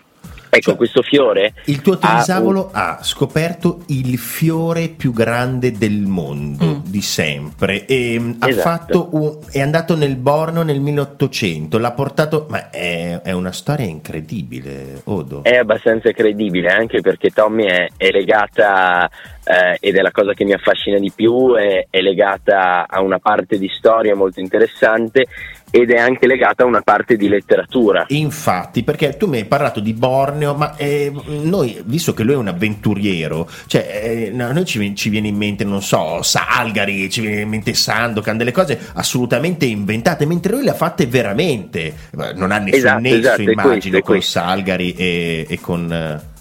Ecco, 0.57 0.69
Cioè, 0.69 0.75
questo 0.75 1.01
fiore 1.01 1.53
Il 1.65 1.81
tuo 1.81 1.93
ha 1.93 2.07
un- 2.09 2.15
trisavolo 2.15 2.69
ha 2.71 2.99
scoperto 3.01 3.83
il 3.87 4.17
fiore 4.17 4.87
più 4.89 5.11
grande 5.13 5.71
del 5.71 6.01
mondo 6.01 6.65
Mm. 6.65 6.79
di 6.85 7.01
sempre 7.01 7.85
e 7.85 8.17
mm, 8.19 8.31
ha 8.39 8.47
Esatto. 8.47 8.61
fatto 8.69 9.09
un- 9.11 9.37
è 9.51 9.61
andato 9.61 9.95
nel 9.95 10.15
Borno 10.15 10.63
nel 10.63 10.79
1800 10.79 11.77
l'ha 11.77 11.91
portato 11.91 12.45
ma 12.49 12.69
è, 12.69 13.21
è 13.23 13.31
una 13.31 13.51
storia 13.51 13.85
incredibile 13.85 15.01
Odo 15.05 15.43
è 15.43 15.55
abbastanza 15.55 16.11
credibile 16.11 16.69
anche 16.69 17.01
perché 17.01 17.29
Tommy 17.29 17.65
è, 17.65 17.87
è 17.97 18.09
legata 18.09 19.09
eh, 19.43 19.77
ed 19.79 19.95
è 19.95 20.01
la 20.01 20.11
cosa 20.11 20.33
che 20.33 20.43
mi 20.43 20.51
affascina 20.51 20.99
di 20.99 21.09
più, 21.15 21.53
è, 21.55 21.87
è 21.89 21.99
legata 22.01 22.85
a 22.87 22.99
una 23.01 23.17
parte 23.19 23.57
di 23.57 23.69
storia 23.73 24.13
molto 24.13 24.41
interessante 24.41 25.25
ed 25.69 25.91
è 25.91 25.97
anche 25.97 26.27
legata 26.27 26.63
a 26.63 26.65
una 26.65 26.81
parte 26.81 27.15
di 27.17 27.27
letteratura. 27.27 28.05
Infatti, 28.09 28.83
perché 28.83 29.17
tu 29.17 29.27
mi 29.27 29.37
hai 29.37 29.45
parlato 29.45 29.79
di 29.79 29.93
Borneo, 29.93 30.53
ma 30.55 30.75
eh, 30.77 31.11
noi, 31.25 31.81
visto 31.85 32.13
che 32.13 32.23
lui 32.23 32.33
è 32.33 32.37
un 32.37 32.47
avventuriero, 32.47 33.49
cioè, 33.67 34.01
eh, 34.03 34.31
noi 34.31 34.65
ci, 34.65 34.95
ci, 34.95 35.09
viene 35.09 35.27
in 35.27 35.35
mente, 35.35 35.63
non 35.63 35.81
so, 35.81 36.21
Salgari, 36.21 37.09
ci 37.09 37.21
viene 37.21 37.41
in 37.41 37.49
mente 37.49 37.73
Sandokan, 37.73 38.37
delle 38.37 38.51
cose 38.51 38.79
assolutamente 38.93 39.65
inventate, 39.65 40.25
mentre 40.25 40.53
lui 40.53 40.63
le 40.63 40.71
ha 40.71 40.75
fatte 40.75 41.05
veramente. 41.05 41.93
Non 42.35 42.51
ha 42.51 42.57
nessun 42.57 42.79
esatto, 42.79 43.01
nesso, 43.01 43.17
esatto, 43.17 43.41
immagino, 43.41 43.69
questo, 43.69 43.91
con 43.91 44.01
questo. 44.01 44.39
Salgari 44.39 44.93
e, 44.93 45.45
e 45.49 45.59
con... 45.59 45.91
eh, 45.91 46.35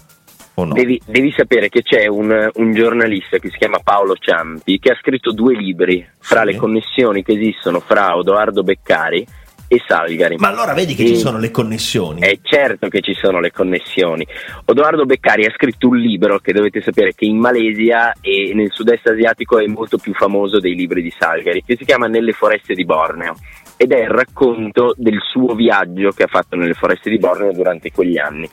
no? 0.65 0.73
Devi, 0.73 0.99
devi 1.05 1.31
sapere 1.35 1.69
che 1.69 1.83
c'è 1.83 2.07
un, 2.07 2.49
un 2.53 2.73
giornalista 2.73 3.37
che 3.37 3.49
si 3.49 3.57
chiama 3.57 3.79
Paolo 3.83 4.15
Ciampi 4.15 4.79
che 4.79 4.91
ha 4.91 4.97
scritto 4.99 5.31
due 5.31 5.55
libri 5.55 6.05
fra 6.19 6.41
Sì. 6.41 6.47
le 6.47 6.55
connessioni 6.55 7.23
che 7.23 7.33
esistono 7.33 7.79
fra 7.79 8.15
Odoardo 8.15 8.63
Beccari 8.63 9.25
e 9.69 9.81
Salgari. 9.85 10.37
Ma 10.37 10.47
allora 10.47 10.73
vedi 10.73 10.95
che 10.95 11.03
E- 11.03 11.07
ci 11.07 11.17
sono 11.17 11.39
le 11.39 11.51
connessioni. 11.51 12.21
È 12.21 12.39
certo 12.41 12.87
che 12.87 13.01
ci 13.01 13.13
sono 13.13 13.41
le 13.41 13.51
connessioni. 13.51 14.25
Odoardo 14.65 15.05
Beccari 15.05 15.45
ha 15.45 15.51
scritto 15.53 15.89
un 15.89 15.97
libro 15.97 16.39
che 16.39 16.53
dovete 16.53 16.81
sapere 16.81 17.13
che 17.13 17.25
in 17.25 17.37
Malesia 17.37 18.13
e 18.21 18.53
nel 18.53 18.71
sud-est 18.71 19.07
asiatico 19.07 19.59
è 19.59 19.65
molto 19.67 19.97
più 19.97 20.13
famoso 20.13 20.59
dei 20.59 20.73
libri 20.73 21.01
di 21.01 21.13
Salgari, 21.17 21.63
che 21.65 21.75
si 21.77 21.83
chiama 21.83 22.07
Nelle 22.07 22.31
foreste 22.31 22.73
di 22.73 22.85
Borneo. 22.85 23.35
Ed 23.77 23.91
è 23.91 24.01
il 24.01 24.09
racconto 24.09 24.95
del 24.97 25.19
suo 25.21 25.53
viaggio 25.53 26.09
che 26.09 26.23
ha 26.23 26.27
fatto 26.27 26.55
nelle 26.55 26.73
foreste 26.73 27.11
di 27.11 27.19
Borneo 27.19 27.53
durante 27.53 27.91
quegli 27.91 28.17
anni. 28.17 28.49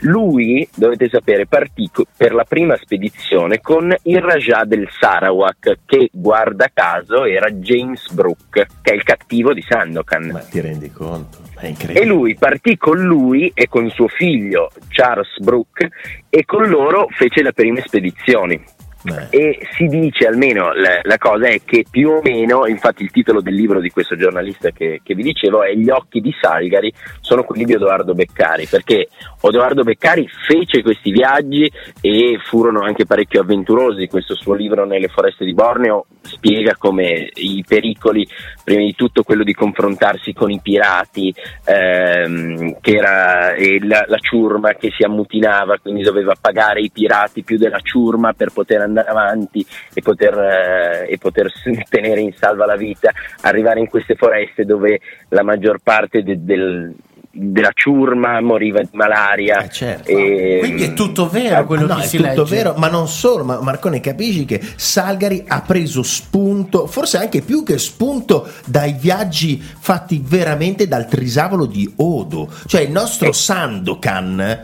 Lui, 0.00 0.66
dovete 0.74 1.08
sapere, 1.10 1.46
partì 1.46 1.90
per 2.16 2.32
la 2.32 2.44
prima 2.44 2.76
spedizione 2.76 3.60
con 3.60 3.94
il 4.04 4.20
Rajah 4.20 4.64
del 4.64 4.88
Sarawak, 4.90 5.80
che 5.84 6.08
guarda 6.10 6.70
caso 6.72 7.24
era 7.24 7.50
James 7.50 8.10
Brooke, 8.12 8.66
che 8.80 8.92
è 8.92 8.94
il 8.94 9.02
cattivo 9.02 9.52
di 9.52 9.62
Sandokan. 9.62 10.30
Ma 10.32 10.40
ti 10.40 10.60
rendi 10.60 10.90
conto? 10.90 11.38
È 11.58 11.66
incredibile. 11.66 12.04
E 12.04 12.06
lui 12.06 12.34
partì 12.34 12.76
con 12.76 12.98
lui 12.98 13.52
e 13.54 13.68
con 13.68 13.88
suo 13.90 14.08
figlio 14.08 14.70
Charles 14.88 15.38
Brooke 15.38 15.90
e 16.28 16.44
con 16.44 16.66
loro 16.68 17.06
fece 17.10 17.42
le 17.42 17.52
prime 17.52 17.82
spedizioni. 17.82 18.60
Eh. 19.04 19.26
E 19.30 19.68
si 19.72 19.86
dice 19.86 20.26
almeno 20.26 20.72
la, 20.74 21.00
la 21.02 21.18
cosa 21.18 21.48
è 21.48 21.60
che 21.64 21.84
più 21.90 22.10
o 22.10 22.20
meno, 22.22 22.66
infatti 22.66 23.02
il 23.02 23.10
titolo 23.10 23.40
del 23.40 23.54
libro 23.54 23.80
di 23.80 23.90
questo 23.90 24.16
giornalista 24.16 24.70
che, 24.70 25.00
che 25.02 25.14
vi 25.14 25.24
dicevo 25.24 25.64
è 25.64 25.74
Gli 25.74 25.90
occhi 25.90 26.20
di 26.20 26.32
Salgari 26.40 26.92
sono 27.20 27.42
quelli 27.42 27.64
di 27.64 27.74
Odoardo 27.74 28.14
Beccari, 28.14 28.66
perché 28.66 29.08
Odoardo 29.40 29.82
Beccari 29.82 30.28
fece 30.46 30.82
questi 30.82 31.10
viaggi 31.10 31.70
e 32.00 32.38
furono 32.44 32.80
anche 32.80 33.04
parecchio 33.04 33.40
avventurosi. 33.40 34.06
Questo 34.06 34.36
suo 34.36 34.54
libro 34.54 34.86
Nelle 34.86 35.08
foreste 35.08 35.44
di 35.44 35.52
Borneo 35.52 36.06
spiega 36.20 36.76
come 36.78 37.30
i 37.34 37.64
pericoli, 37.66 38.26
prima 38.62 38.82
di 38.82 38.94
tutto 38.94 39.24
quello 39.24 39.42
di 39.42 39.52
confrontarsi 39.52 40.32
con 40.32 40.50
i 40.50 40.60
pirati, 40.62 41.34
ehm, 41.64 42.76
che 42.80 42.96
era 42.96 43.54
la, 43.80 44.04
la 44.06 44.18
ciurma 44.18 44.74
che 44.74 44.92
si 44.96 45.02
ammutinava, 45.02 45.78
quindi 45.78 46.02
doveva 46.02 46.34
pagare 46.40 46.80
i 46.80 46.90
pirati 46.92 47.42
più 47.42 47.58
della 47.58 47.80
ciurma 47.80 48.32
per 48.32 48.52
poter 48.52 48.80
andare 48.80 48.90
avanti 48.98 49.64
e 49.92 50.02
poter, 50.02 50.38
eh, 50.38 51.12
e 51.12 51.18
poter 51.18 51.50
tenere 51.88 52.20
in 52.20 52.32
salva 52.38 52.66
la 52.66 52.76
vita, 52.76 53.10
arrivare 53.42 53.80
in 53.80 53.88
queste 53.88 54.14
foreste 54.14 54.64
dove 54.64 55.00
la 55.28 55.42
maggior 55.42 55.78
parte 55.82 56.22
de- 56.22 56.44
del- 56.44 56.94
della 57.34 57.70
ciurma 57.72 58.42
moriva 58.42 58.80
di 58.82 58.90
malaria. 58.92 59.64
Eh, 59.64 59.70
certo. 59.70 60.06
E- 60.10 60.58
Quindi 60.60 60.84
è 60.84 60.92
tutto 60.92 61.30
vero 61.30 61.64
quello 61.64 61.86
no, 61.86 61.94
che 61.94 62.02
è 62.02 62.06
si 62.06 62.18
tutto 62.18 62.42
legge. 62.42 62.54
vero, 62.56 62.74
ma 62.76 62.88
non 62.88 63.08
solo, 63.08 63.42
ma 63.42 63.58
Marcone 63.62 64.00
capisci 64.00 64.44
che 64.44 64.60
Salgari 64.76 65.42
ha 65.48 65.62
preso 65.62 66.02
spunto, 66.02 66.86
forse 66.86 67.16
anche 67.16 67.40
più 67.40 67.62
che 67.62 67.78
spunto 67.78 68.46
dai 68.66 68.92
viaggi 68.98 69.58
fatti 69.62 70.22
veramente 70.22 70.86
dal 70.86 71.08
trisavolo 71.08 71.64
di 71.64 71.90
Odo, 71.96 72.50
cioè 72.66 72.82
il 72.82 72.90
nostro 72.90 73.28
Eh. 73.28 73.32
Sandokan 73.32 74.60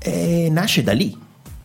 eh, 0.00 0.48
nasce 0.50 0.82
da 0.82 0.92
lì, 0.92 1.16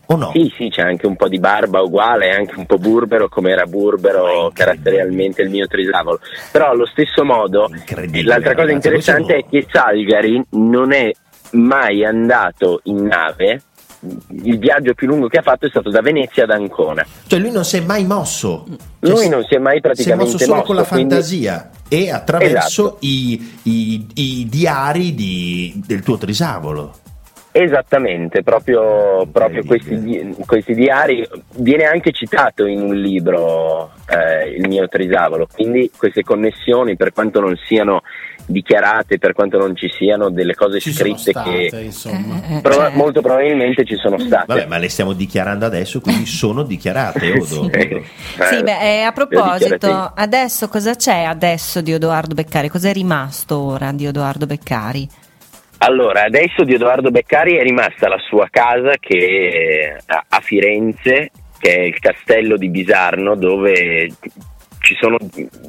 o 0.06 0.16
no? 0.16 0.30
Sì, 0.32 0.52
sì, 0.56 0.68
c'è 0.68 0.82
anche 0.82 1.06
un 1.06 1.16
po' 1.16 1.28
di 1.28 1.38
barba 1.38 1.80
uguale, 1.80 2.30
anche 2.34 2.54
un 2.56 2.66
po' 2.66 2.78
burbero 2.78 3.28
come 3.28 3.50
era 3.50 3.64
burbero 3.66 4.50
caratterialmente 4.52 5.42
il 5.42 5.50
mio 5.50 5.66
trisavolo. 5.66 6.20
Però 6.52 6.70
allo 6.70 6.86
stesso 6.86 7.24
modo, 7.24 7.68
l'altra 8.24 8.54
cosa 8.54 8.70
interessante 8.70 9.36
è 9.36 9.44
che 9.48 9.66
Salgari 9.70 10.42
non 10.50 10.92
è 10.92 11.10
mai 11.52 12.04
andato 12.04 12.80
in 12.84 13.04
nave. 13.04 13.62
Il 14.42 14.58
viaggio 14.58 14.92
più 14.92 15.06
lungo 15.06 15.28
che 15.28 15.38
ha 15.38 15.42
fatto 15.42 15.64
è 15.64 15.70
stato 15.70 15.88
da 15.88 16.02
Venezia 16.02 16.42
ad 16.44 16.50
Ancona. 16.50 17.06
Cioè 17.26 17.38
lui 17.38 17.50
non 17.50 17.64
si 17.64 17.78
è 17.78 17.80
mai 17.80 18.04
mosso. 18.04 18.66
Cioè, 19.00 19.10
Lui 19.10 19.28
non 19.30 19.42
si 19.44 19.54
è 19.54 19.58
mai 19.58 19.72
si 19.74 19.78
è 19.78 19.80
praticamente 19.80 20.32
mosso 20.32 20.44
solo 20.44 20.62
con 20.62 20.76
la 20.76 20.82
quindi- 20.84 21.14
fantasia 21.14 21.70
e 21.88 22.10
attraverso 22.10 22.82
Esatto. 22.82 22.96
i, 23.00 23.58
i- 23.62 24.06
i 24.14 24.46
diari 24.50 25.14
di- 25.14 25.82
del 25.86 26.02
tuo 26.02 26.18
trisavolo. 26.18 26.94
Esattamente, 27.56 28.42
proprio, 28.42 29.28
proprio 29.30 29.62
questi, 29.62 30.34
questi 30.44 30.74
diari 30.74 31.24
viene 31.58 31.84
anche 31.84 32.10
citato 32.10 32.66
in 32.66 32.82
un 32.82 32.96
libro 32.96 33.92
eh, 34.08 34.56
il 34.56 34.66
mio 34.66 34.88
trisavolo, 34.88 35.46
quindi 35.54 35.88
queste 35.96 36.24
connessioni 36.24 36.96
per 36.96 37.12
quanto 37.12 37.38
non 37.38 37.56
siano 37.64 38.02
dichiarate, 38.44 39.18
per 39.18 39.34
quanto 39.34 39.56
non 39.56 39.76
ci 39.76 39.88
siano 39.88 40.30
delle 40.30 40.56
cose 40.56 40.80
Ci 40.80 40.92
scritte 40.92 41.30
state, 41.30 41.68
che. 41.68 41.76
Eh, 41.76 42.56
eh, 42.56 42.60
prova- 42.60 42.88
cioè, 42.88 42.96
molto 42.96 43.20
probabilmente 43.20 43.84
ci 43.84 43.94
sono 43.94 44.18
state. 44.18 44.46
Vabbè, 44.48 44.66
ma 44.66 44.78
le 44.78 44.88
stiamo 44.88 45.12
dichiarando 45.12 45.64
adesso, 45.64 46.00
quindi 46.00 46.26
sono 46.26 46.64
dichiarate. 46.64 47.30
Odo. 47.38 47.70
Eh, 47.70 48.02
Sì, 48.50 48.62
beh, 48.64 48.80
eh, 48.80 49.02
a 49.02 49.02
le 49.02 49.06
ho 49.06 49.12
proposito, 49.12 50.12
adesso 50.12 50.66
cosa 50.66 50.96
c'è 50.96 51.22
adesso 51.22 51.80
di 51.80 51.94
Odoardo 51.94 52.34
Beccari? 52.34 52.68
Cos'è 52.68 52.92
rimasto 52.92 53.58
ora 53.58 53.92
di 53.92 54.08
Odoardo 54.08 54.44
Beccari? 54.46 55.08
Allora, 55.78 56.22
adesso 56.24 56.64
di 56.64 56.74
Edoardo 56.74 57.10
Beccari 57.10 57.56
è 57.56 57.62
rimasta 57.62 58.08
la 58.08 58.18
sua 58.28 58.48
casa 58.50 58.92
che 58.98 59.96
è 60.06 60.14
a 60.28 60.40
Firenze, 60.40 61.30
che 61.58 61.74
è 61.74 61.80
il 61.80 61.98
castello 61.98 62.56
di 62.56 62.68
Bisarno, 62.70 63.34
dove 63.36 64.08
ci 64.80 64.96
sono, 64.98 65.16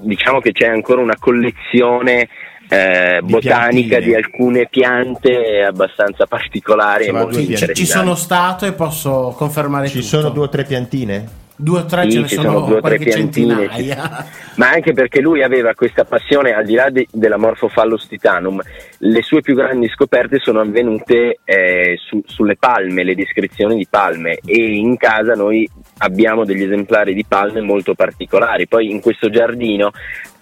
diciamo 0.02 0.40
che 0.40 0.52
c'è 0.52 0.68
ancora 0.68 1.02
una 1.02 1.18
collezione 1.20 2.28
eh, 2.68 3.20
Di 3.22 3.32
botanica 3.32 3.98
piantine. 3.98 4.00
di 4.02 4.16
alcune 4.16 4.68
piante 4.70 5.64
abbastanza 5.64 6.26
particolari 6.26 7.06
e 7.06 7.12
molto 7.12 7.38
Ci, 7.38 7.74
ci 7.74 7.86
sono 7.86 8.16
stato 8.16 8.66
e 8.66 8.74
posso 8.74 9.34
confermare 9.38 9.88
Ci 9.88 9.96
tutto. 10.00 10.08
sono 10.08 10.30
due 10.30 10.46
o 10.46 10.50
tre 10.50 10.64
piantine? 10.64 11.44
Due 11.58 11.80
o 11.80 11.86
tre 11.86 12.04
Sì, 12.04 12.12
ce 12.12 12.20
ne 12.20 12.28
sono, 12.28 12.52
sono 12.52 12.66
due 12.66 12.78
o 12.78 12.82
tre 12.82 12.98
piantine, 12.98 13.70
centinaia. 13.70 14.26
ma 14.56 14.72
anche 14.72 14.92
perché 14.92 15.22
lui 15.22 15.42
aveva 15.42 15.74
questa 15.74 16.04
passione, 16.04 16.52
al 16.52 16.66
di 16.66 16.74
là 16.74 16.90
de- 16.90 17.08
della 17.12 17.38
Morphophallos 17.38 18.08
titanum, 18.08 18.62
le 18.98 19.22
sue 19.22 19.40
più 19.40 19.56
grandi 19.56 19.88
scoperte 19.88 20.40
sono 20.40 20.60
avvenute 20.60 21.40
eh, 21.46 21.98
su- 21.98 22.22
sulle 22.26 22.58
palme, 22.58 23.04
le 23.04 23.16
descrizioni 23.16 23.78
di 23.78 23.88
palme 23.90 24.40
e 24.46 24.76
in 24.76 24.98
casa 24.98 25.34
noi 25.34 25.70
abbiamo 26.00 26.44
degli 26.44 26.64
esemplari 26.64 27.14
di 27.14 27.24
palme 27.26 27.62
molto 27.62 27.94
particolari. 27.94 28.68
Poi 28.68 28.92
in 28.92 29.00
questo 29.00 29.30
giardino 29.30 29.92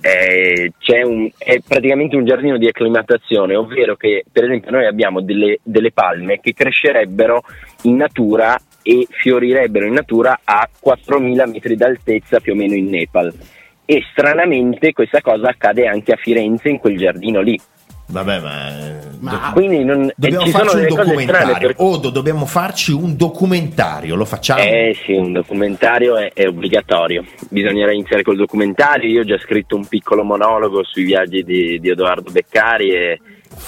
eh, 0.01 0.73
c'è 0.79 1.03
un, 1.03 1.29
è 1.37 1.59
praticamente 1.65 2.15
un 2.15 2.25
giardino 2.25 2.57
di 2.57 2.67
acclimatazione, 2.67 3.55
ovvero 3.55 3.95
che 3.95 4.23
per 4.31 4.45
esempio 4.45 4.71
noi 4.71 4.87
abbiamo 4.87 5.21
delle, 5.21 5.59
delle 5.61 5.91
palme 5.91 6.39
che 6.41 6.53
crescerebbero 6.53 7.43
in 7.83 7.97
natura 7.97 8.59
e 8.83 9.07
fiorirebbero 9.09 9.87
in 9.87 9.93
natura 9.93 10.41
a 10.43 10.69
4.000 10.69 11.49
metri 11.49 11.75
d'altezza 11.75 12.39
più 12.39 12.53
o 12.53 12.55
meno 12.55 12.75
in 12.75 12.89
Nepal. 12.89 13.33
E 13.85 14.03
stranamente 14.11 14.93
questa 14.93 15.21
cosa 15.21 15.49
accade 15.49 15.87
anche 15.87 16.11
a 16.11 16.17
Firenze 16.17 16.69
in 16.69 16.77
quel 16.77 16.97
giardino 16.97 17.41
lì. 17.41 17.59
Vabbè, 18.05 18.39
ma. 18.41 18.69
eh, 18.79 18.93
Ma- 19.19 19.31
do- 19.31 19.51
Quindi 19.53 19.83
non, 19.83 20.03
eh, 20.03 20.13
dobbiamo 20.17 20.45
ci 20.45 20.51
sono 20.51 20.63
farci 20.65 20.77
un 20.77 20.87
documentario. 20.95 21.53
perché- 21.57 21.75
Odo, 21.83 22.09
dobbiamo 22.09 22.45
farci 22.45 22.91
un 22.91 23.15
documentario. 23.15 24.15
Lo 24.15 24.25
facciamo? 24.25 24.61
Eh 24.61 24.95
sì, 25.05 25.13
un 25.13 25.31
documentario 25.31 26.17
è, 26.17 26.31
è 26.33 26.45
obbligatorio. 26.47 27.23
Bisognerà 27.49 27.91
iniziare 27.93 28.21
col 28.23 28.35
documentario. 28.35 29.09
Io 29.09 29.21
ho 29.21 29.25
già 29.25 29.37
scritto 29.39 29.75
un 29.75 29.85
piccolo 29.87 30.23
monologo 30.23 30.83
sui 30.83 31.03
viaggi 31.03 31.43
di, 31.43 31.79
di 31.79 31.89
Edoardo 31.89 32.29
Beccari 32.29 32.89
e 32.93 33.19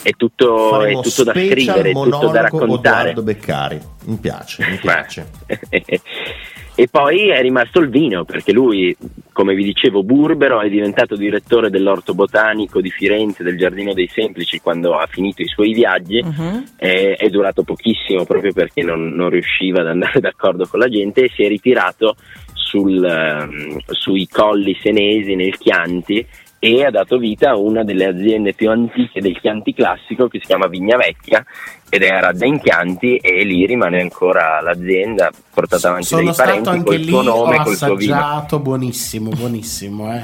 è 0.04 0.12
tutto, 0.18 0.82
è 0.82 0.92
tutto 0.94 1.24
da 1.24 1.32
scrivere, 1.32 1.90
è 1.90 1.94
tutto 1.94 2.28
da 2.28 2.42
raccontare. 2.42 3.00
Odoardo 3.12 3.24
Beccari. 3.24 3.80
Mi 4.06 4.18
piace, 4.18 4.66
mi 4.70 4.78
piace. 4.78 5.28
e 6.76 6.88
poi 6.90 7.30
è 7.30 7.42
rimasto 7.42 7.80
il 7.80 7.90
vino 7.90 8.26
perché 8.26 8.52
lui, 8.52 8.96
come 9.32 9.56
vi 9.56 9.64
dicevo, 9.64 10.04
Burbero 10.04 10.62
è 10.62 10.70
diventato 10.70 11.16
direttore 11.16 11.70
dell'orto 11.70 12.14
botanico 12.14 12.82
di 12.82 12.90
Firenze, 12.90 13.44
del 13.44 13.58
Giardino 13.58 13.94
dei 13.94 14.10
Semplici, 14.10 14.60
quando 14.60 14.98
ha 14.98 15.08
finito 15.08 15.42
i 15.42 15.48
suoi 15.48 15.74
viaggi. 15.74 16.22
Mhm. 16.22 16.64
è, 16.76 17.16
è 17.18 17.30
durato 17.30 17.64
pochissimo 17.64 18.26
proprio 18.26 18.52
perché 18.52 18.84
non, 18.84 19.14
non 19.14 19.30
riusciva 19.30 19.82
ad 19.82 19.88
andare 19.88 20.20
d'accordo 20.22 20.68
con 20.68 20.80
la 20.80 20.90
gente 20.90 21.24
e 21.24 21.32
si 21.34 21.44
è 21.44 21.48
ritirato 21.48 22.16
sul, 22.54 23.04
ehm, 23.04 23.78
sui 23.88 24.28
colli 24.28 24.78
senesi 24.82 25.36
nel 25.36 25.58
Chianti 25.58 26.26
e 26.66 26.84
ha 26.84 26.90
dato 26.90 27.20
vita 27.20 27.52
a 27.52 27.58
una 27.58 27.84
delle 27.84 28.06
aziende 28.06 28.54
più 28.54 28.72
antiche 28.72 29.22
del 29.22 29.40
Chianti 29.40 29.72
classico 29.72 30.28
che 30.28 30.40
si 30.40 30.48
chiama 30.48 30.66
Vigna 30.66 30.98
Vecchia 30.98 31.46
ed 31.88 32.02
era 32.02 32.32
Den 32.32 32.60
Chianti 32.60 33.18
e 33.18 33.44
lì 33.44 33.68
rimane 33.68 34.02
ancora 34.02 34.60
l'azienda 34.62 35.30
portata 35.54 35.90
avanti 35.90 36.08
Sono 36.08 36.24
dai 36.24 36.34
stato 36.34 36.50
parenti 36.50 36.70
anche 36.70 36.84
col 36.84 36.96
lì, 36.96 37.08
suo 37.08 37.22
nome 37.22 37.58
col 37.64 37.76
suo 37.76 37.94
vino. 37.96 38.16
assaggiato, 38.16 38.60
buonissimo, 38.60 39.30
buonissimo, 39.30 40.16
eh. 40.16 40.24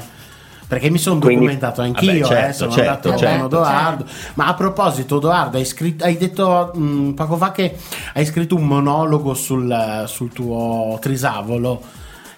Perché 0.66 0.90
mi 0.90 0.98
sono 0.98 1.20
Quindi- 1.20 1.34
documentato 1.44 1.80
anch'io, 1.82 2.22
Vabbè, 2.22 2.34
certo, 2.34 2.48
eh, 2.48 2.52
sono 2.54 2.70
certo, 2.72 2.88
andato 2.90 3.16
certo, 3.18 3.36
con 3.36 3.44
Odoardo. 3.44 4.04
Ma 4.34 4.46
a 4.48 4.54
proposito, 4.54 5.16
Odoardo, 5.16 5.58
hai, 5.58 5.64
scritto- 5.64 6.04
hai 6.04 6.16
detto 6.16 6.72
mh, 6.74 7.10
poco 7.10 7.36
fa 7.36 7.52
che 7.52 7.76
hai 8.14 8.24
scritto 8.24 8.56
un 8.56 8.64
monologo 8.66 9.34
sul, 9.34 10.04
sul 10.06 10.32
tuo 10.32 10.98
trisavolo. 11.00 11.80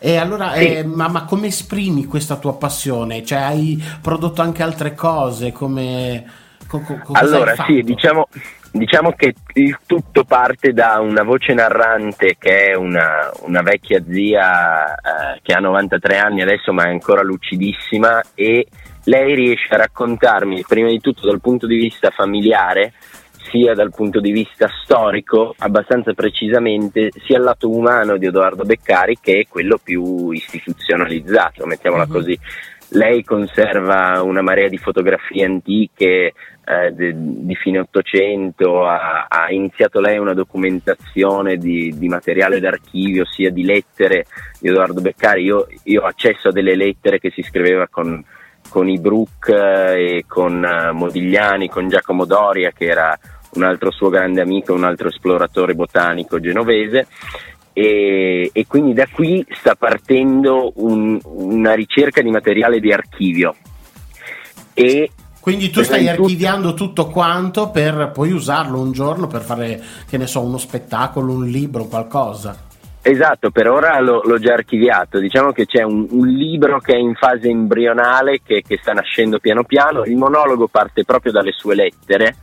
E 0.07 0.19
allora, 0.19 0.53
Sì. 0.53 0.67
eh, 0.67 0.85
ma, 0.85 1.09
ma 1.09 1.25
come 1.25 1.47
esprimi 1.47 2.05
questa 2.05 2.37
tua 2.37 2.59
passione? 2.59 3.25
Cioè, 3.25 3.39
hai 3.39 3.83
prodotto 4.03 4.43
anche 4.43 4.63
altre 4.63 4.95
cose? 4.95 5.51
Come. 5.51 6.23
co- 6.67 6.81
co- 6.81 6.99
Allora, 7.13 7.55
sì, 7.67 7.81
diciamo, 7.81 8.29
diciamo 8.71 9.13
che 9.13 9.33
il 9.55 9.79
tutto 9.87 10.25
parte 10.25 10.75
da 10.75 10.99
una 11.01 11.23
voce 11.23 11.55
narrante 11.55 12.37
che 12.39 12.73
è 12.73 12.75
una, 12.75 13.31
una 13.47 13.63
vecchia 13.63 14.03
zia 14.07 14.95
eh, 14.95 15.41
che 15.43 15.55
ha 15.55 15.61
93 15.61 16.19
anni 16.19 16.43
adesso, 16.43 16.71
ma 16.75 16.85
è 16.85 16.91
ancora 16.91 17.23
lucidissima, 17.23 18.21
e 18.35 18.67
lei 19.05 19.35
riesce 19.35 19.73
a 19.73 19.79
raccontarmi, 19.79 20.67
prima 20.69 20.91
di 20.91 21.01
tutto 21.01 21.27
dal 21.27 21.41
punto 21.41 21.67
di 21.67 21.77
vista 21.77 22.11
familiare, 22.11 22.93
sia 23.55 23.73
dal 23.73 23.91
punto 23.91 24.19
di 24.19 24.33
vista 24.33 24.69
storico, 24.83 25.55
abbastanza 25.59 26.13
precisamente, 26.13 27.13
sia 27.25 27.37
il 27.37 27.45
lato 27.45 27.71
umano 27.71 28.17
di 28.17 28.27
Edoardo 28.27 28.65
Beccari 28.65 29.19
che 29.21 29.39
è 29.39 29.47
quello 29.49 29.79
più 29.81 30.33
istituzionalizzato, 30.33 31.65
mettiamola 31.65 32.07
Mhm. 32.07 32.11
così. 32.13 32.37
Lei 32.89 33.23
conserva 33.23 34.21
una 34.23 34.43
marea 34.43 34.69
di 34.69 34.77
fotografie 34.77 35.45
antiche 35.45 36.33
eh, 36.67 36.93
de- 36.93 37.13
di 37.15 37.55
fine 37.55 37.79
Ottocento, 37.79 38.87
ha, 38.87 39.27
ha 39.29 39.53
iniziato 39.53 40.01
lei 40.01 40.19
una 40.19 40.33
documentazione 40.33 41.57
di, 41.57 41.95
di 41.97 42.09
materiale 42.09 42.59
d'archivio, 42.59 43.25
sia 43.27 43.51
di 43.51 43.65
lettere 43.65 44.25
di 44.59 44.69
Edoardo 44.69 45.01
Beccari. 45.01 45.43
Io, 45.43 45.67
io 45.85 46.03
ho 46.03 46.07
accesso 46.07 46.49
a 46.49 46.53
delle 46.53 46.75
lettere 46.75 47.19
che 47.21 47.31
si 47.31 47.43
scriveva 47.43 47.87
con, 47.89 48.25
con 48.69 48.89
i 48.89 48.99
Bruck 48.99 49.49
eh, 49.51 50.17
e 50.17 50.25
con 50.27 50.65
eh, 50.65 50.91
Modigliani, 50.93 51.69
con 51.69 51.89
Giacomo 51.89 52.25
Doria, 52.25 52.71
che 52.71 52.87
era 52.87 53.17
un 53.55 53.63
altro 53.63 53.91
suo 53.91 54.09
grande 54.09 54.41
amico, 54.41 54.73
un 54.73 54.85
altro 54.85 55.09
esploratore 55.09 55.75
botanico 55.75 56.41
genovese. 56.41 57.07
E, 57.73 58.51
e 58.53 58.67
quindi 58.69 58.93
da 58.93 59.09
qui 59.11 59.45
sta 59.51 59.75
partendo 59.75 60.73
un- 60.77 61.19
una 61.23 61.75
ricerca 61.75 62.23
di 62.23 62.31
materiale 62.31 62.79
di 62.79 62.93
archivio. 62.93 63.55
E 64.73 65.11
Quindi 65.41 65.71
tu 65.71 65.83
stai 65.83 66.09
archiviando 66.09 66.73
tutto 66.73 67.09
quanto 67.09 67.71
per 67.71 68.13
poi 68.15 68.33
usarlo 68.33 68.81
un 68.81 68.93
giorno 68.93 69.27
per 69.27 69.43
fare, 69.43 69.79
che 70.09 70.17
ne 70.17 70.27
so, 70.27 70.41
uno 70.41 70.57
spettacolo, 70.57 71.33
un 71.33 71.45
libro, 71.45 71.85
qualcosa. 71.85 72.57
Esatto, 73.03 73.51
per 73.51 73.69
ora 73.69 74.01
l'ho, 74.01 74.23
l'ho 74.25 74.39
già 74.39 74.55
archiviato. 74.55 75.19
Diciamo 75.19 75.53
che 75.53 75.67
c'è 75.67 75.83
un, 75.83 76.07
un 76.09 76.27
libro 76.27 76.79
che 76.81 76.95
è 76.95 76.99
in 76.99 77.15
fase 77.15 77.49
embrionale, 77.49 78.41
che, 78.43 78.63
che 78.67 78.79
sta 78.81 78.93
nascendo 78.95 79.39
piano 79.39 79.65
piano. 79.65 80.05
Il 80.05 80.17
monologo 80.17 80.69
parte 80.69 81.05
proprio 81.05 81.31
dalle 81.31 81.53
sue 81.53 81.75
lettere 81.75 82.37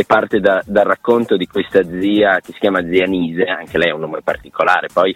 e 0.00 0.04
parte 0.06 0.40
da- 0.40 0.62
dal 0.64 0.86
racconto 0.86 1.36
di 1.36 1.46
questa 1.46 1.82
zia 1.84 2.40
che 2.40 2.52
si 2.52 2.58
chiama 2.58 2.82
Zia 2.86 3.04
Nise, 3.04 3.44
anche 3.44 3.76
lei 3.76 3.90
ha 3.90 3.94
un 3.94 4.00
nome 4.00 4.22
particolare 4.22 4.88
poi. 4.90 5.14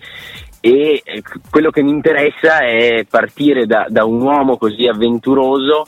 E 0.61 1.01
eh, 1.03 1.23
quello 1.51 1.71
che 1.71 1.83
mi 1.83 1.91
interessa 1.91 2.59
è 2.59 3.07
partire 3.09 3.65
da, 3.65 3.87
da 3.89 4.05
un 4.05 4.21
uomo 4.21 4.59
così 4.59 4.87
avventuroso 4.87 5.87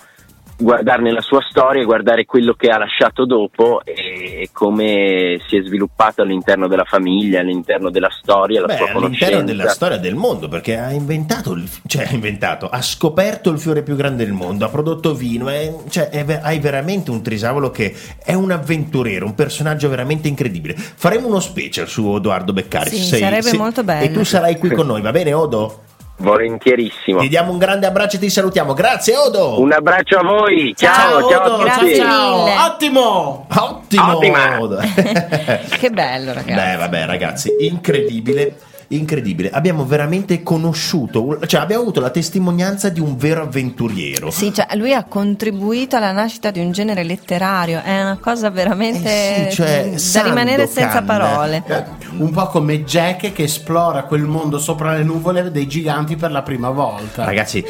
guardarne 0.58 1.12
la 1.12 1.20
sua 1.20 1.40
storia, 1.48 1.84
guardare 1.84 2.24
quello 2.24 2.54
che 2.54 2.68
ha 2.68 2.78
lasciato 2.78 3.26
dopo 3.26 3.82
e 3.84 4.48
come 4.52 5.38
si 5.46 5.56
è 5.56 5.62
sviluppato 5.62 6.22
all'interno 6.22 6.66
della 6.66 6.84
famiglia, 6.84 7.40
all'interno 7.40 7.90
della 7.90 8.08
storia, 8.10 8.60
la 8.60 8.66
Beh, 8.66 8.76
sua 8.76 8.84
all'interno 8.86 9.08
conoscenza. 9.16 9.44
della 9.44 9.68
storia 9.68 9.96
del 9.98 10.14
mondo, 10.14 10.48
perché 10.48 10.78
ha 10.78 10.90
inventato, 10.92 11.52
il, 11.52 11.68
cioè 11.86 12.06
ha 12.06 12.12
inventato, 12.12 12.68
ha 12.68 12.80
scoperto 12.80 13.50
il 13.50 13.58
fiore 13.58 13.82
più 13.82 13.96
grande 13.96 14.24
del 14.24 14.32
mondo, 14.32 14.64
ha 14.64 14.68
prodotto 14.68 15.14
vino, 15.14 15.48
è- 15.48 15.72
cioè 15.88 16.08
è 16.08 16.24
hai 16.42 16.58
veramente 16.58 17.10
un 17.10 17.22
trisavolo 17.22 17.70
che 17.70 17.94
è 18.24 18.32
un 18.34 18.50
avventuriero, 18.50 19.26
un 19.26 19.34
personaggio 19.34 19.88
veramente 19.88 20.28
incredibile. 20.28 20.74
Faremo 20.76 21.26
uno 21.28 21.40
special 21.40 21.86
su 21.86 22.14
Edoardo 22.16 22.52
Beccari. 22.52 22.90
Sì, 22.90 22.96
se 22.96 23.02
sei- 23.04 23.20
sarebbe 23.20 23.42
se- 23.42 23.56
molto 23.56 23.84
bello. 23.84 24.04
E 24.04 24.10
tu 24.12 24.24
sarai 24.24 24.56
qui 24.58 24.70
con 24.70 24.86
noi, 24.86 25.00
va 25.02 25.10
bene 25.10 25.32
Odo? 25.32 25.80
Volentierissimo. 26.18 27.20
Ti 27.20 27.28
diamo 27.28 27.52
un 27.52 27.58
grande 27.58 27.86
abbraccio 27.86 28.16
e 28.16 28.18
ti 28.18 28.30
salutiamo. 28.30 28.72
Grazie 28.72 29.16
Odo! 29.16 29.60
Un 29.60 29.72
abbraccio 29.72 30.18
a 30.18 30.22
voi, 30.22 30.72
ciao, 30.74 31.28
ciao, 31.28 31.44
Odo, 31.44 31.54
a 31.56 31.64
grazie 31.64 31.80
tutti. 31.80 31.94
ciao, 31.96 32.44
mille. 32.44 32.56
ottimo! 32.58 33.46
Ottimo! 33.54 34.12
Ottima. 34.16 34.60
Odo. 34.60 34.78
Che 35.76 35.90
bello, 35.90 36.32
ragazzi. 36.32 36.54
Beh, 36.54 36.76
vabbè, 36.76 37.06
ragazzi, 37.06 37.54
incredibile. 37.60 38.56
Incredibile, 38.88 39.50
abbiamo 39.50 39.84
veramente 39.84 40.44
conosciuto, 40.44 41.40
cioè 41.46 41.60
abbiamo 41.60 41.82
avuto 41.82 41.98
la 42.00 42.10
testimonianza 42.10 42.88
di 42.88 43.00
un 43.00 43.16
vero 43.16 43.42
avventuriero. 43.42 44.30
Sì, 44.30 44.54
cioè 44.54 44.68
lui 44.76 44.94
ha 44.94 45.02
contribuito 45.02 45.96
alla 45.96 46.12
nascita 46.12 46.52
di 46.52 46.60
un 46.60 46.70
genere 46.70 47.02
letterario, 47.02 47.82
è 47.82 48.00
una 48.00 48.16
cosa 48.20 48.48
veramente 48.50 49.08
Eh 49.08 49.46
sì, 49.50 49.56
cioè, 49.56 49.88
da 49.90 49.98
Sandokan. 49.98 50.36
rimanere 50.38 50.66
senza 50.68 51.02
parole. 51.02 51.62
Eh, 51.66 51.84
Un 52.18 52.30
po' 52.30 52.46
come 52.46 52.84
Jack 52.84 53.32
che 53.32 53.42
esplora 53.42 54.04
quel 54.04 54.22
mondo 54.22 54.58
sopra 54.60 54.92
le 54.96 55.02
nuvole 55.02 55.50
dei 55.50 55.66
giganti 55.66 56.14
per 56.14 56.30
la 56.30 56.42
prima 56.42 56.70
volta. 56.70 57.24
Ragazzi, 57.24 57.64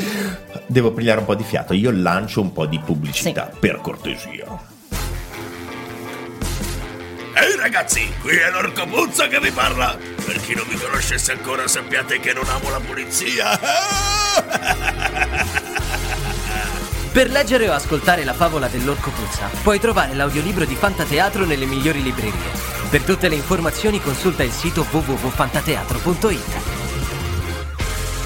devo 0.67 0.93
pigliare 0.93 1.21
un 1.21 1.25
po' 1.25 1.35
di 1.35 1.45
fiato. 1.45 1.73
Io 1.73 1.91
lancio 1.93 2.43
un 2.43 2.53
po' 2.53 2.67
di 2.67 2.79
pubblicità, 2.79 3.51
per 3.59 3.81
cortesia. 3.81 4.45
Ehi 7.35 7.57
ragazzi, 7.59 8.03
qui 8.21 8.37
è 8.37 8.51
l'orco 8.51 8.85
Puzza 8.87 9.27
che 9.29 9.41
vi 9.41 9.51
parla. 9.51 10.16
Per 10.27 10.41
chi 10.41 10.55
non 10.55 10.67
mi 10.67 10.75
conoscesse 10.75 11.31
ancora 11.31 11.69
sappiate 11.69 12.19
che 12.19 12.33
non 12.33 12.49
amo 12.49 12.69
la 12.69 12.81
pulizia. 12.81 13.59
Per 17.13 17.31
leggere 17.31 17.69
o 17.69 17.73
ascoltare 17.73 18.25
la 18.25 18.35
favola 18.35 18.67
dell'orco 18.67 19.11
puzza, 19.11 19.49
puoi 19.63 19.81
trovare 19.81 20.15
l'audiolibro 20.15 20.65
di 20.67 20.75
Fantateatro 20.75 21.47
nelle 21.47 21.65
migliori 21.65 22.03
librerie. 22.03 22.51
Per 22.91 23.03
tutte 23.03 23.29
le 23.29 23.37
informazioni 23.37 24.03
consulta 24.03 24.43
il 24.43 24.53
sito 24.53 24.85
www.fantateatro.it. 24.91 26.86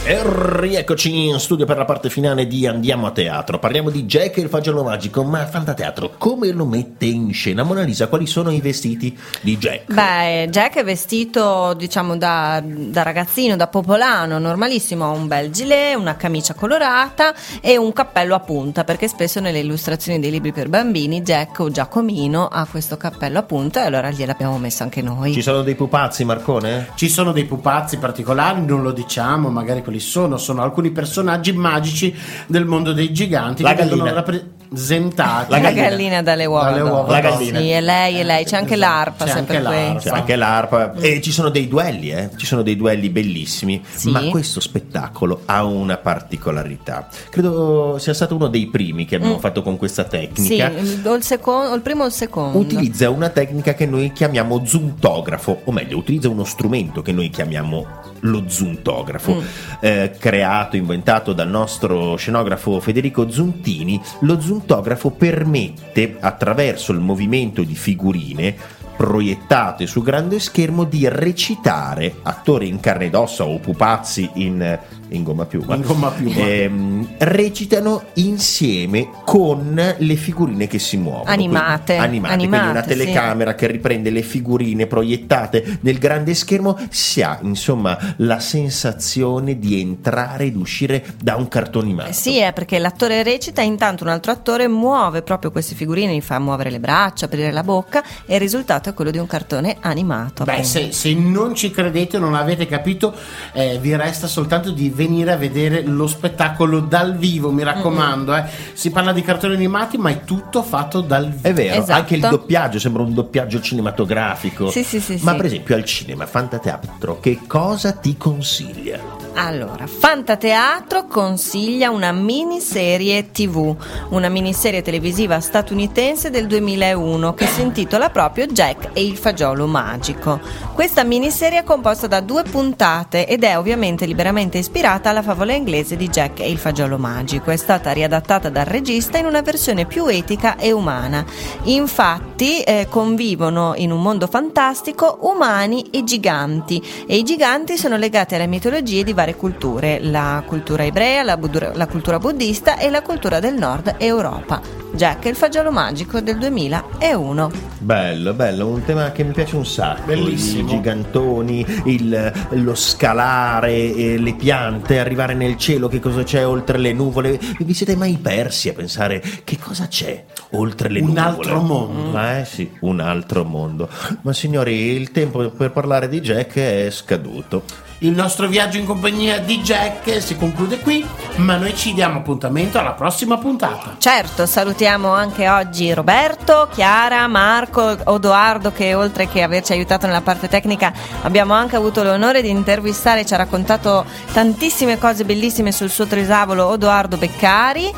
E 0.03 0.19
rieccoci 0.25 1.27
in 1.27 1.39
studio 1.39 1.67
per 1.67 1.77
la 1.77 1.85
parte 1.85 2.09
finale 2.09 2.47
di 2.47 2.67
Andiamo 2.67 3.07
a 3.07 3.11
teatro. 3.11 3.59
Parliamo 3.59 3.91
di 3.91 4.07
Jack 4.07 4.39
e 4.39 4.41
il 4.41 4.49
fagiolo 4.49 4.83
magico, 4.83 5.23
ma 5.25 5.47
Fantateatro 5.47 6.13
come 6.17 6.51
lo 6.53 6.65
mette 6.65 7.05
in 7.05 7.35
scena? 7.35 7.65
Mona 7.65 7.83
Lisa, 7.83 8.09
quali 8.09 8.27
sono 8.27 8.51
i 8.51 8.63
vestiti 8.63 9.17
di 9.43 9.59
Jack? 9.59 9.93
Beh, 9.93 10.49
Jack 10.49 10.79
è 10.79 10.85
vestito, 10.85 11.75
diciamo, 11.75 12.17
da, 12.17 12.63
da 12.65 13.03
ragazzino, 13.03 13.57
da 13.57 13.67
popolano, 13.67 14.39
normalissimo, 14.39 15.05
ha 15.05 15.11
un 15.11 15.29
bel 15.29 15.51
gilet, 15.51 15.97
una 15.97 16.17
camicia 16.17 16.55
colorata 16.55 17.35
e 17.61 17.77
un 17.77 17.93
cappello 17.93 18.35
a 18.35 18.41
punta, 18.41 18.85
perché 18.85 19.07
spesso 19.07 19.39
nelle 19.39 19.59
illustrazioni 19.59 20.19
dei 20.19 20.31
libri 20.31 20.53
per 20.53 20.71
bambini 20.71 21.21
Jack 21.21 21.61
o 21.61 21.71
Giacomino 21.71 22.49
ha 22.49 22.67
questo 22.67 22.97
cappello 22.97 23.39
a 23.39 23.43
punta 23.43 23.83
e 23.83 23.87
allora 23.87 24.11
gliel'abbiamo 24.11 24.57
messo 24.57 24.83
anche 24.83 25.03
noi. 25.03 25.35
Ci 25.35 25.43
sono 25.43 25.61
dei 25.61 25.75
pupazzi, 25.75 26.25
Marcone? 26.25 26.89
Ci 26.95 27.11
sono 27.11 27.33
dei 27.33 27.45
pupazzi 27.45 27.99
particolari, 27.99 28.65
non 28.65 28.83
lo 28.83 28.93
diciamo, 28.93 29.51
magari 29.51 29.83
quelli 29.91 29.99
sono, 30.01 30.37
sono 30.39 30.63
alcuni 30.63 30.91
personaggi 30.93 31.53
magici 31.53 32.15
del 32.47 32.65
mondo 32.65 32.93
dei 32.93 33.13
giganti 33.13 33.63
La 33.63 33.71
che 33.75 33.83
vengono 33.83 34.05
gallina. 34.05 34.21
rappresentati. 34.21 35.51
La 35.51 35.57
La 35.59 35.63
gallina. 35.65 35.89
gallina 35.89 36.23
dalle 36.23 36.45
uova. 36.47 36.71
Dalle 36.71 36.81
uova 36.83 37.11
La 37.13 37.21
gallina. 37.21 37.59
Sì, 37.59 37.71
e 37.73 37.81
lei, 37.81 38.21
e 38.21 38.25
lei, 38.25 38.45
c'è 38.45 38.57
anche 38.57 38.75
Esatto. 38.75 38.93
l'arpa, 38.95 39.25
C'è 39.25 39.31
sempre 39.33 39.57
anche. 39.57 40.09
C'è 40.09 40.15
anche 40.17 40.37
l'arpa 40.37 40.93
e 40.95 41.21
ci 41.21 41.33
sono 41.33 41.49
dei 41.49 41.67
duelli, 41.67 42.11
eh? 42.13 42.31
ci 42.37 42.47
sono 42.47 42.63
dei 42.63 42.77
duelli 42.77 43.11
bellissimi, 43.11 43.83
Sì. 43.93 44.11
ma 44.11 44.23
questo 44.29 44.61
spettacolo 44.61 45.43
ha 45.47 45.65
una 45.65 45.97
particolarità. 45.97 47.09
Credo 47.31 47.97
sia 47.99 48.15
stato 48.15 48.37
uno 48.37 48.47
dei 48.47 48.67
primi 48.69 49.05
che 49.07 49.17
abbiamo 49.17 49.37
Mm. 49.37 49.41
fatto 49.41 49.63
con 49.63 49.77
questa 49.77 50.05
Sì, 50.05 50.09
tecnica. 50.11 50.69
il, 50.79 51.03
o 51.05 51.15
il 51.15 51.23
secondo, 51.25 51.71
o 51.71 51.75
il 51.75 51.81
primo 51.83 52.05
o 52.05 52.07
il 52.07 52.13
secondo. 52.13 52.57
Utilizza 52.59 53.11
una 53.11 53.29
tecnica 53.31 53.75
che 53.75 53.87
noi 53.87 54.13
chiamiamo 54.13 54.65
zuntografo, 54.65 55.63
o 55.65 55.73
meglio, 55.73 55.97
utilizza 55.99 56.29
uno 56.29 56.45
strumento 56.45 57.03
che 57.03 57.11
noi 57.13 57.29
chiamiamo 57.31 57.87
lo 58.21 58.45
zuntografo, 58.49 59.35
Mm. 59.37 59.45
eh, 59.81 60.13
creato, 60.19 60.77
inventato 60.77 61.33
dal 61.33 61.49
nostro 61.49 62.17
scenografo 62.17 62.81
Federico 62.81 63.31
Zuntini. 63.31 64.01
Lo 64.21 64.41
zuntografo 64.41 65.11
permette, 65.11 66.17
attraverso 66.21 66.93
il 66.93 67.01
movimento 67.01 67.63
di 67.63 67.75
figurine, 67.75 68.55
proiettate 69.01 69.87
su 69.87 70.03
grande 70.03 70.39
schermo 70.39 70.85
di 70.85 71.09
recitare 71.09 72.17
attori 72.23 72.69
in 72.69 72.81
carne 72.81 73.07
ed 73.07 73.15
ossa 73.15 73.45
o 73.47 73.59
pupazzi 73.59 74.29
in, 74.35 74.79
in 75.09 75.23
gomma 75.23 75.47
piuma, 75.47 75.75
In 75.75 75.81
gomma 75.81 76.11
piuma. 76.11 76.35
ehm, 76.37 77.00
recitano 77.19 78.05
insieme 78.15 79.11
con 79.25 79.95
le 79.97 80.15
figurine 80.17 80.67
che 80.67 80.79
si 80.79 80.97
muovono. 80.97 81.31
Animate, 81.31 81.97
Quindi, 81.97 82.05
animate, 82.05 82.37
quindi 82.37 82.57
animate, 82.57 82.71
una 82.71 82.83
sì. 82.83 82.89
telecamera 82.89 83.55
che 83.55 83.67
riprende 83.67 84.11
le 84.11 84.23
figurine 84.23 84.87
proiettate 84.87 85.79
nel 85.83 85.99
grande 85.99 86.35
schermo, 86.35 86.79
si 86.91 87.23
ha 87.23 87.39
insomma 87.43 87.99
la 88.19 88.41
sensazione 88.41 89.59
di 89.59 89.81
entrare 89.81 90.45
ed 90.45 90.57
uscire 90.57 91.05
da 91.23 91.37
un 91.37 91.49
cartone 91.49 91.89
animato. 91.91 92.11
Eh 92.11 92.13
Sì, 92.13 92.39
è 92.39 92.53
perché 92.53 92.79
l'attore 92.79 93.23
recita, 93.23 93.63
intanto 93.63 94.05
un 94.05 94.11
altro 94.11 94.33
attore 94.33 94.69
muove 94.69 95.23
proprio 95.23 95.51
queste 95.51 95.75
figurine, 95.75 96.15
gli 96.15 96.21
fa 96.21 96.39
muovere 96.39 96.71
le 96.71 96.81
braccia, 96.81 97.27
aprire 97.27 97.51
la 97.51 97.63
bocca 97.63 98.03
e 98.27 98.35
il 98.35 98.41
risultato 98.41 98.89
è 98.89 98.95
quello 98.95 99.11
di 99.11 99.19
un 99.19 99.27
cartone 99.27 99.77
animato. 99.81 100.45
Beh, 100.45 100.63
se, 100.63 100.93
se 100.93 101.15
non 101.15 101.55
ci 101.55 101.71
credete 101.71 102.17
o 102.17 102.21
non 102.21 102.35
avete 102.35 102.67
capito, 102.67 103.15
eh, 103.53 103.79
vi 103.81 103.95
resta 103.97 104.27
soltanto 104.27 104.71
di 104.71 104.91
venire 104.91 105.33
a 105.33 105.37
vedere 105.37 105.83
lo 105.83 106.07
spettacolo 106.07 106.81
dal 107.03 107.17
vivo, 107.17 107.51
mi 107.51 107.63
raccomando. 107.63 108.35
eh. 108.37 108.45
Si 108.73 108.91
parla 108.91 109.13
di 109.13 109.23
cartoni 109.23 109.55
animati, 109.55 109.97
ma 109.99 110.11
è 110.11 110.25
tutto 110.25 110.63
fatto 110.63 111.01
dal 111.01 111.29
vivo. 111.31 111.49
È 111.49 111.53
vero, 111.53 111.81
Esatto. 111.81 111.93
anche 112.01 112.15
il 112.15 112.21
doppiaggio 112.21 112.79
sembra 112.79 113.03
un 113.03 113.15
doppiaggio 113.15 113.61
cinematografico. 113.61 114.71
Sì, 114.71 114.83
sì, 114.85 115.01
sì, 115.01 115.19
Ma 115.23 115.31
sì. 115.33 115.37
per 115.37 115.47
esempio 115.47 115.75
al 115.77 115.85
cinema, 115.85 116.27
Fantateatro, 116.27 117.19
che 117.21 117.41
cosa 117.47 117.93
ti 117.93 118.17
consiglia? 118.17 118.99
Allora, 119.35 119.87
Fantateatro 119.87 121.07
consiglia 121.07 121.91
una 121.91 122.13
miniserie 122.13 123.31
TV, 123.31 123.75
una 124.11 124.29
miniserie 124.29 124.83
televisiva 124.83 125.41
statunitense 125.41 126.31
del 126.31 126.47
2001 126.47 127.35
che 127.35 127.47
si 127.47 127.63
intitola 127.63 128.11
proprio 128.11 128.47
Jack 128.47 128.91
e 128.93 129.05
il 129.05 129.17
fagiolo 129.17 129.67
magico. 129.67 130.41
Questa 130.75 131.05
miniserie 131.05 131.61
è 131.61 131.65
composta 131.65 132.07
da 132.07 132.21
due 132.21 132.43
puntate 132.43 133.27
ed 133.27 133.45
è 133.45 133.57
ovviamente 133.57 134.05
liberamente 134.05 134.59
ispirata 134.59 135.11
alla 135.11 135.23
favola 135.23 135.53
inglese 135.53 135.97
di 135.97 136.09
Jack 136.09 136.41
e 136.41 136.51
il 136.51 136.59
fagiolo 136.59 136.99
magico. 136.99 137.51
È 137.51 137.57
stata 137.57 137.93
riadattata 137.93 138.49
dal 138.49 138.67
regista 138.67 139.19
in 139.19 139.27
una 139.27 139.43
versione 139.43 139.87
più 139.87 140.07
etica 140.07 140.57
e 140.57 140.73
umana. 140.73 141.25
Infatti 141.65 142.63
eh, 142.63 142.87
convivono 142.91 143.75
in 143.77 143.93
un 143.93 144.03
mondo 144.03 144.27
fantastico 144.27 145.19
umani 145.23 145.89
e 145.91 146.03
giganti 146.05 146.83
e 147.07 147.17
i 147.17 147.23
giganti 147.23 147.79
sono 147.79 147.97
legati 147.97 148.35
alle 148.35 148.47
mitologie 148.47 149.05
di 149.05 149.15
varie 149.21 149.37
culture, 149.37 149.99
la 150.03 150.43
cultura 150.47 150.83
ebrea, 150.83 151.23
la, 151.23 151.37
bud- 151.37 151.73
la 151.75 151.87
cultura 151.87 152.19
buddista 152.19 152.79
e 152.79 152.89
la 152.89 153.03
cultura 153.03 153.39
del 153.39 153.53
nord 153.55 153.97
Europa. 153.99 154.63
Jack 154.93 155.27
e 155.27 155.29
il 155.29 155.37
fagiolo 155.37 155.71
magico 155.71 156.21
del 156.23 156.39
2001. 156.39 157.51
Bello, 157.79 158.33
bello, 158.33 158.67
un 158.69 158.83
tema 158.83 159.13
che 159.13 159.23
mi 159.23 159.33
piace 159.33 159.57
un 159.57 159.67
sacco. 159.67 160.07
Bellissimo. 160.07 160.63
I 160.73 160.75
gigantoni, 160.77 161.67
il- 161.85 162.33
lo 162.53 162.75
scalare, 162.75 163.73
eh, 163.95 164.17
le 164.19 164.35
piante, 164.35 164.99
arrivare 164.99 165.35
nel 165.35 165.57
cielo, 165.59 165.87
che 165.89 166.01
cosa 166.01 166.23
c'è 166.23 166.47
oltre 166.47 166.79
le 166.79 166.93
nuvole. 166.95 167.39
Vi 167.59 167.75
siete 167.75 167.97
mai 167.97 168.19
persi 168.21 168.71
a 168.71 168.73
pensare 168.73 169.23
che 169.45 169.59
cosa 169.59 169.87
c'è 169.87 170.25
oltre 170.53 170.89
le 170.89 171.01
Un 171.01 171.09
nuvole? 171.09 171.27
altro 171.27 171.61
mondo. 171.61 172.19
Eh 172.19 172.45
sì, 172.47 172.71
un 172.81 173.01
altro 173.01 173.45
mondo. 173.45 173.87
Ma 174.23 174.33
signori, 174.33 174.75
il 174.93 175.11
tempo 175.13 175.51
per 175.51 175.71
parlare 175.73 176.09
di 176.09 176.21
Jack 176.21 176.55
è 176.57 176.89
scaduto. 176.91 177.63
Il 178.03 178.13
nostro 178.13 178.47
viaggio 178.47 178.79
in 178.79 178.87
compagnia 178.87 179.41
di 179.41 179.61
Jack 179.61 180.23
si 180.23 180.35
conclude 180.35 180.79
qui, 180.79 181.07
ma 181.37 181.57
noi 181.57 181.77
ci 181.77 181.93
diamo 181.93 182.21
appuntamento 182.21 182.79
alla 182.79 182.93
prossima 182.93 183.37
puntata. 183.37 183.97
Certo, 183.99 184.47
salutiamo 184.47 185.11
anche 185.13 185.51
oggi 185.51 185.93
Roberto, 185.93 186.71
Chiara, 186.73 187.27
Marco, 187.27 187.99
Odoardo 188.05 188.73
che 188.73 188.95
oltre 188.95 189.29
che 189.29 189.43
averci 189.43 189.73
aiutato 189.73 190.07
nella 190.07 190.23
parte 190.23 190.49
tecnica 190.49 190.95
abbiamo 191.23 191.53
anche 191.53 191.77
avuto 191.77 192.03
l'onore 192.03 192.41
di 192.41 192.49
intervistare, 192.49 193.27
ci 193.27 193.35
ha 193.35 193.37
raccontato 193.37 194.07
tantissime 194.33 194.97
cose 194.97 195.27
bellissime 195.27 195.71
sul 195.71 195.91
suo 195.91 196.07
trisavolo 196.07 196.69
Odoardo 196.69 197.19
Beccari. 197.19 197.93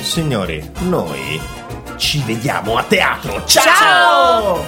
Signori, 0.00 0.70
noi 0.82 1.40
ci 1.96 2.22
vediamo 2.24 2.76
a 2.76 2.84
teatro. 2.84 3.44
Ciao! 3.44 4.62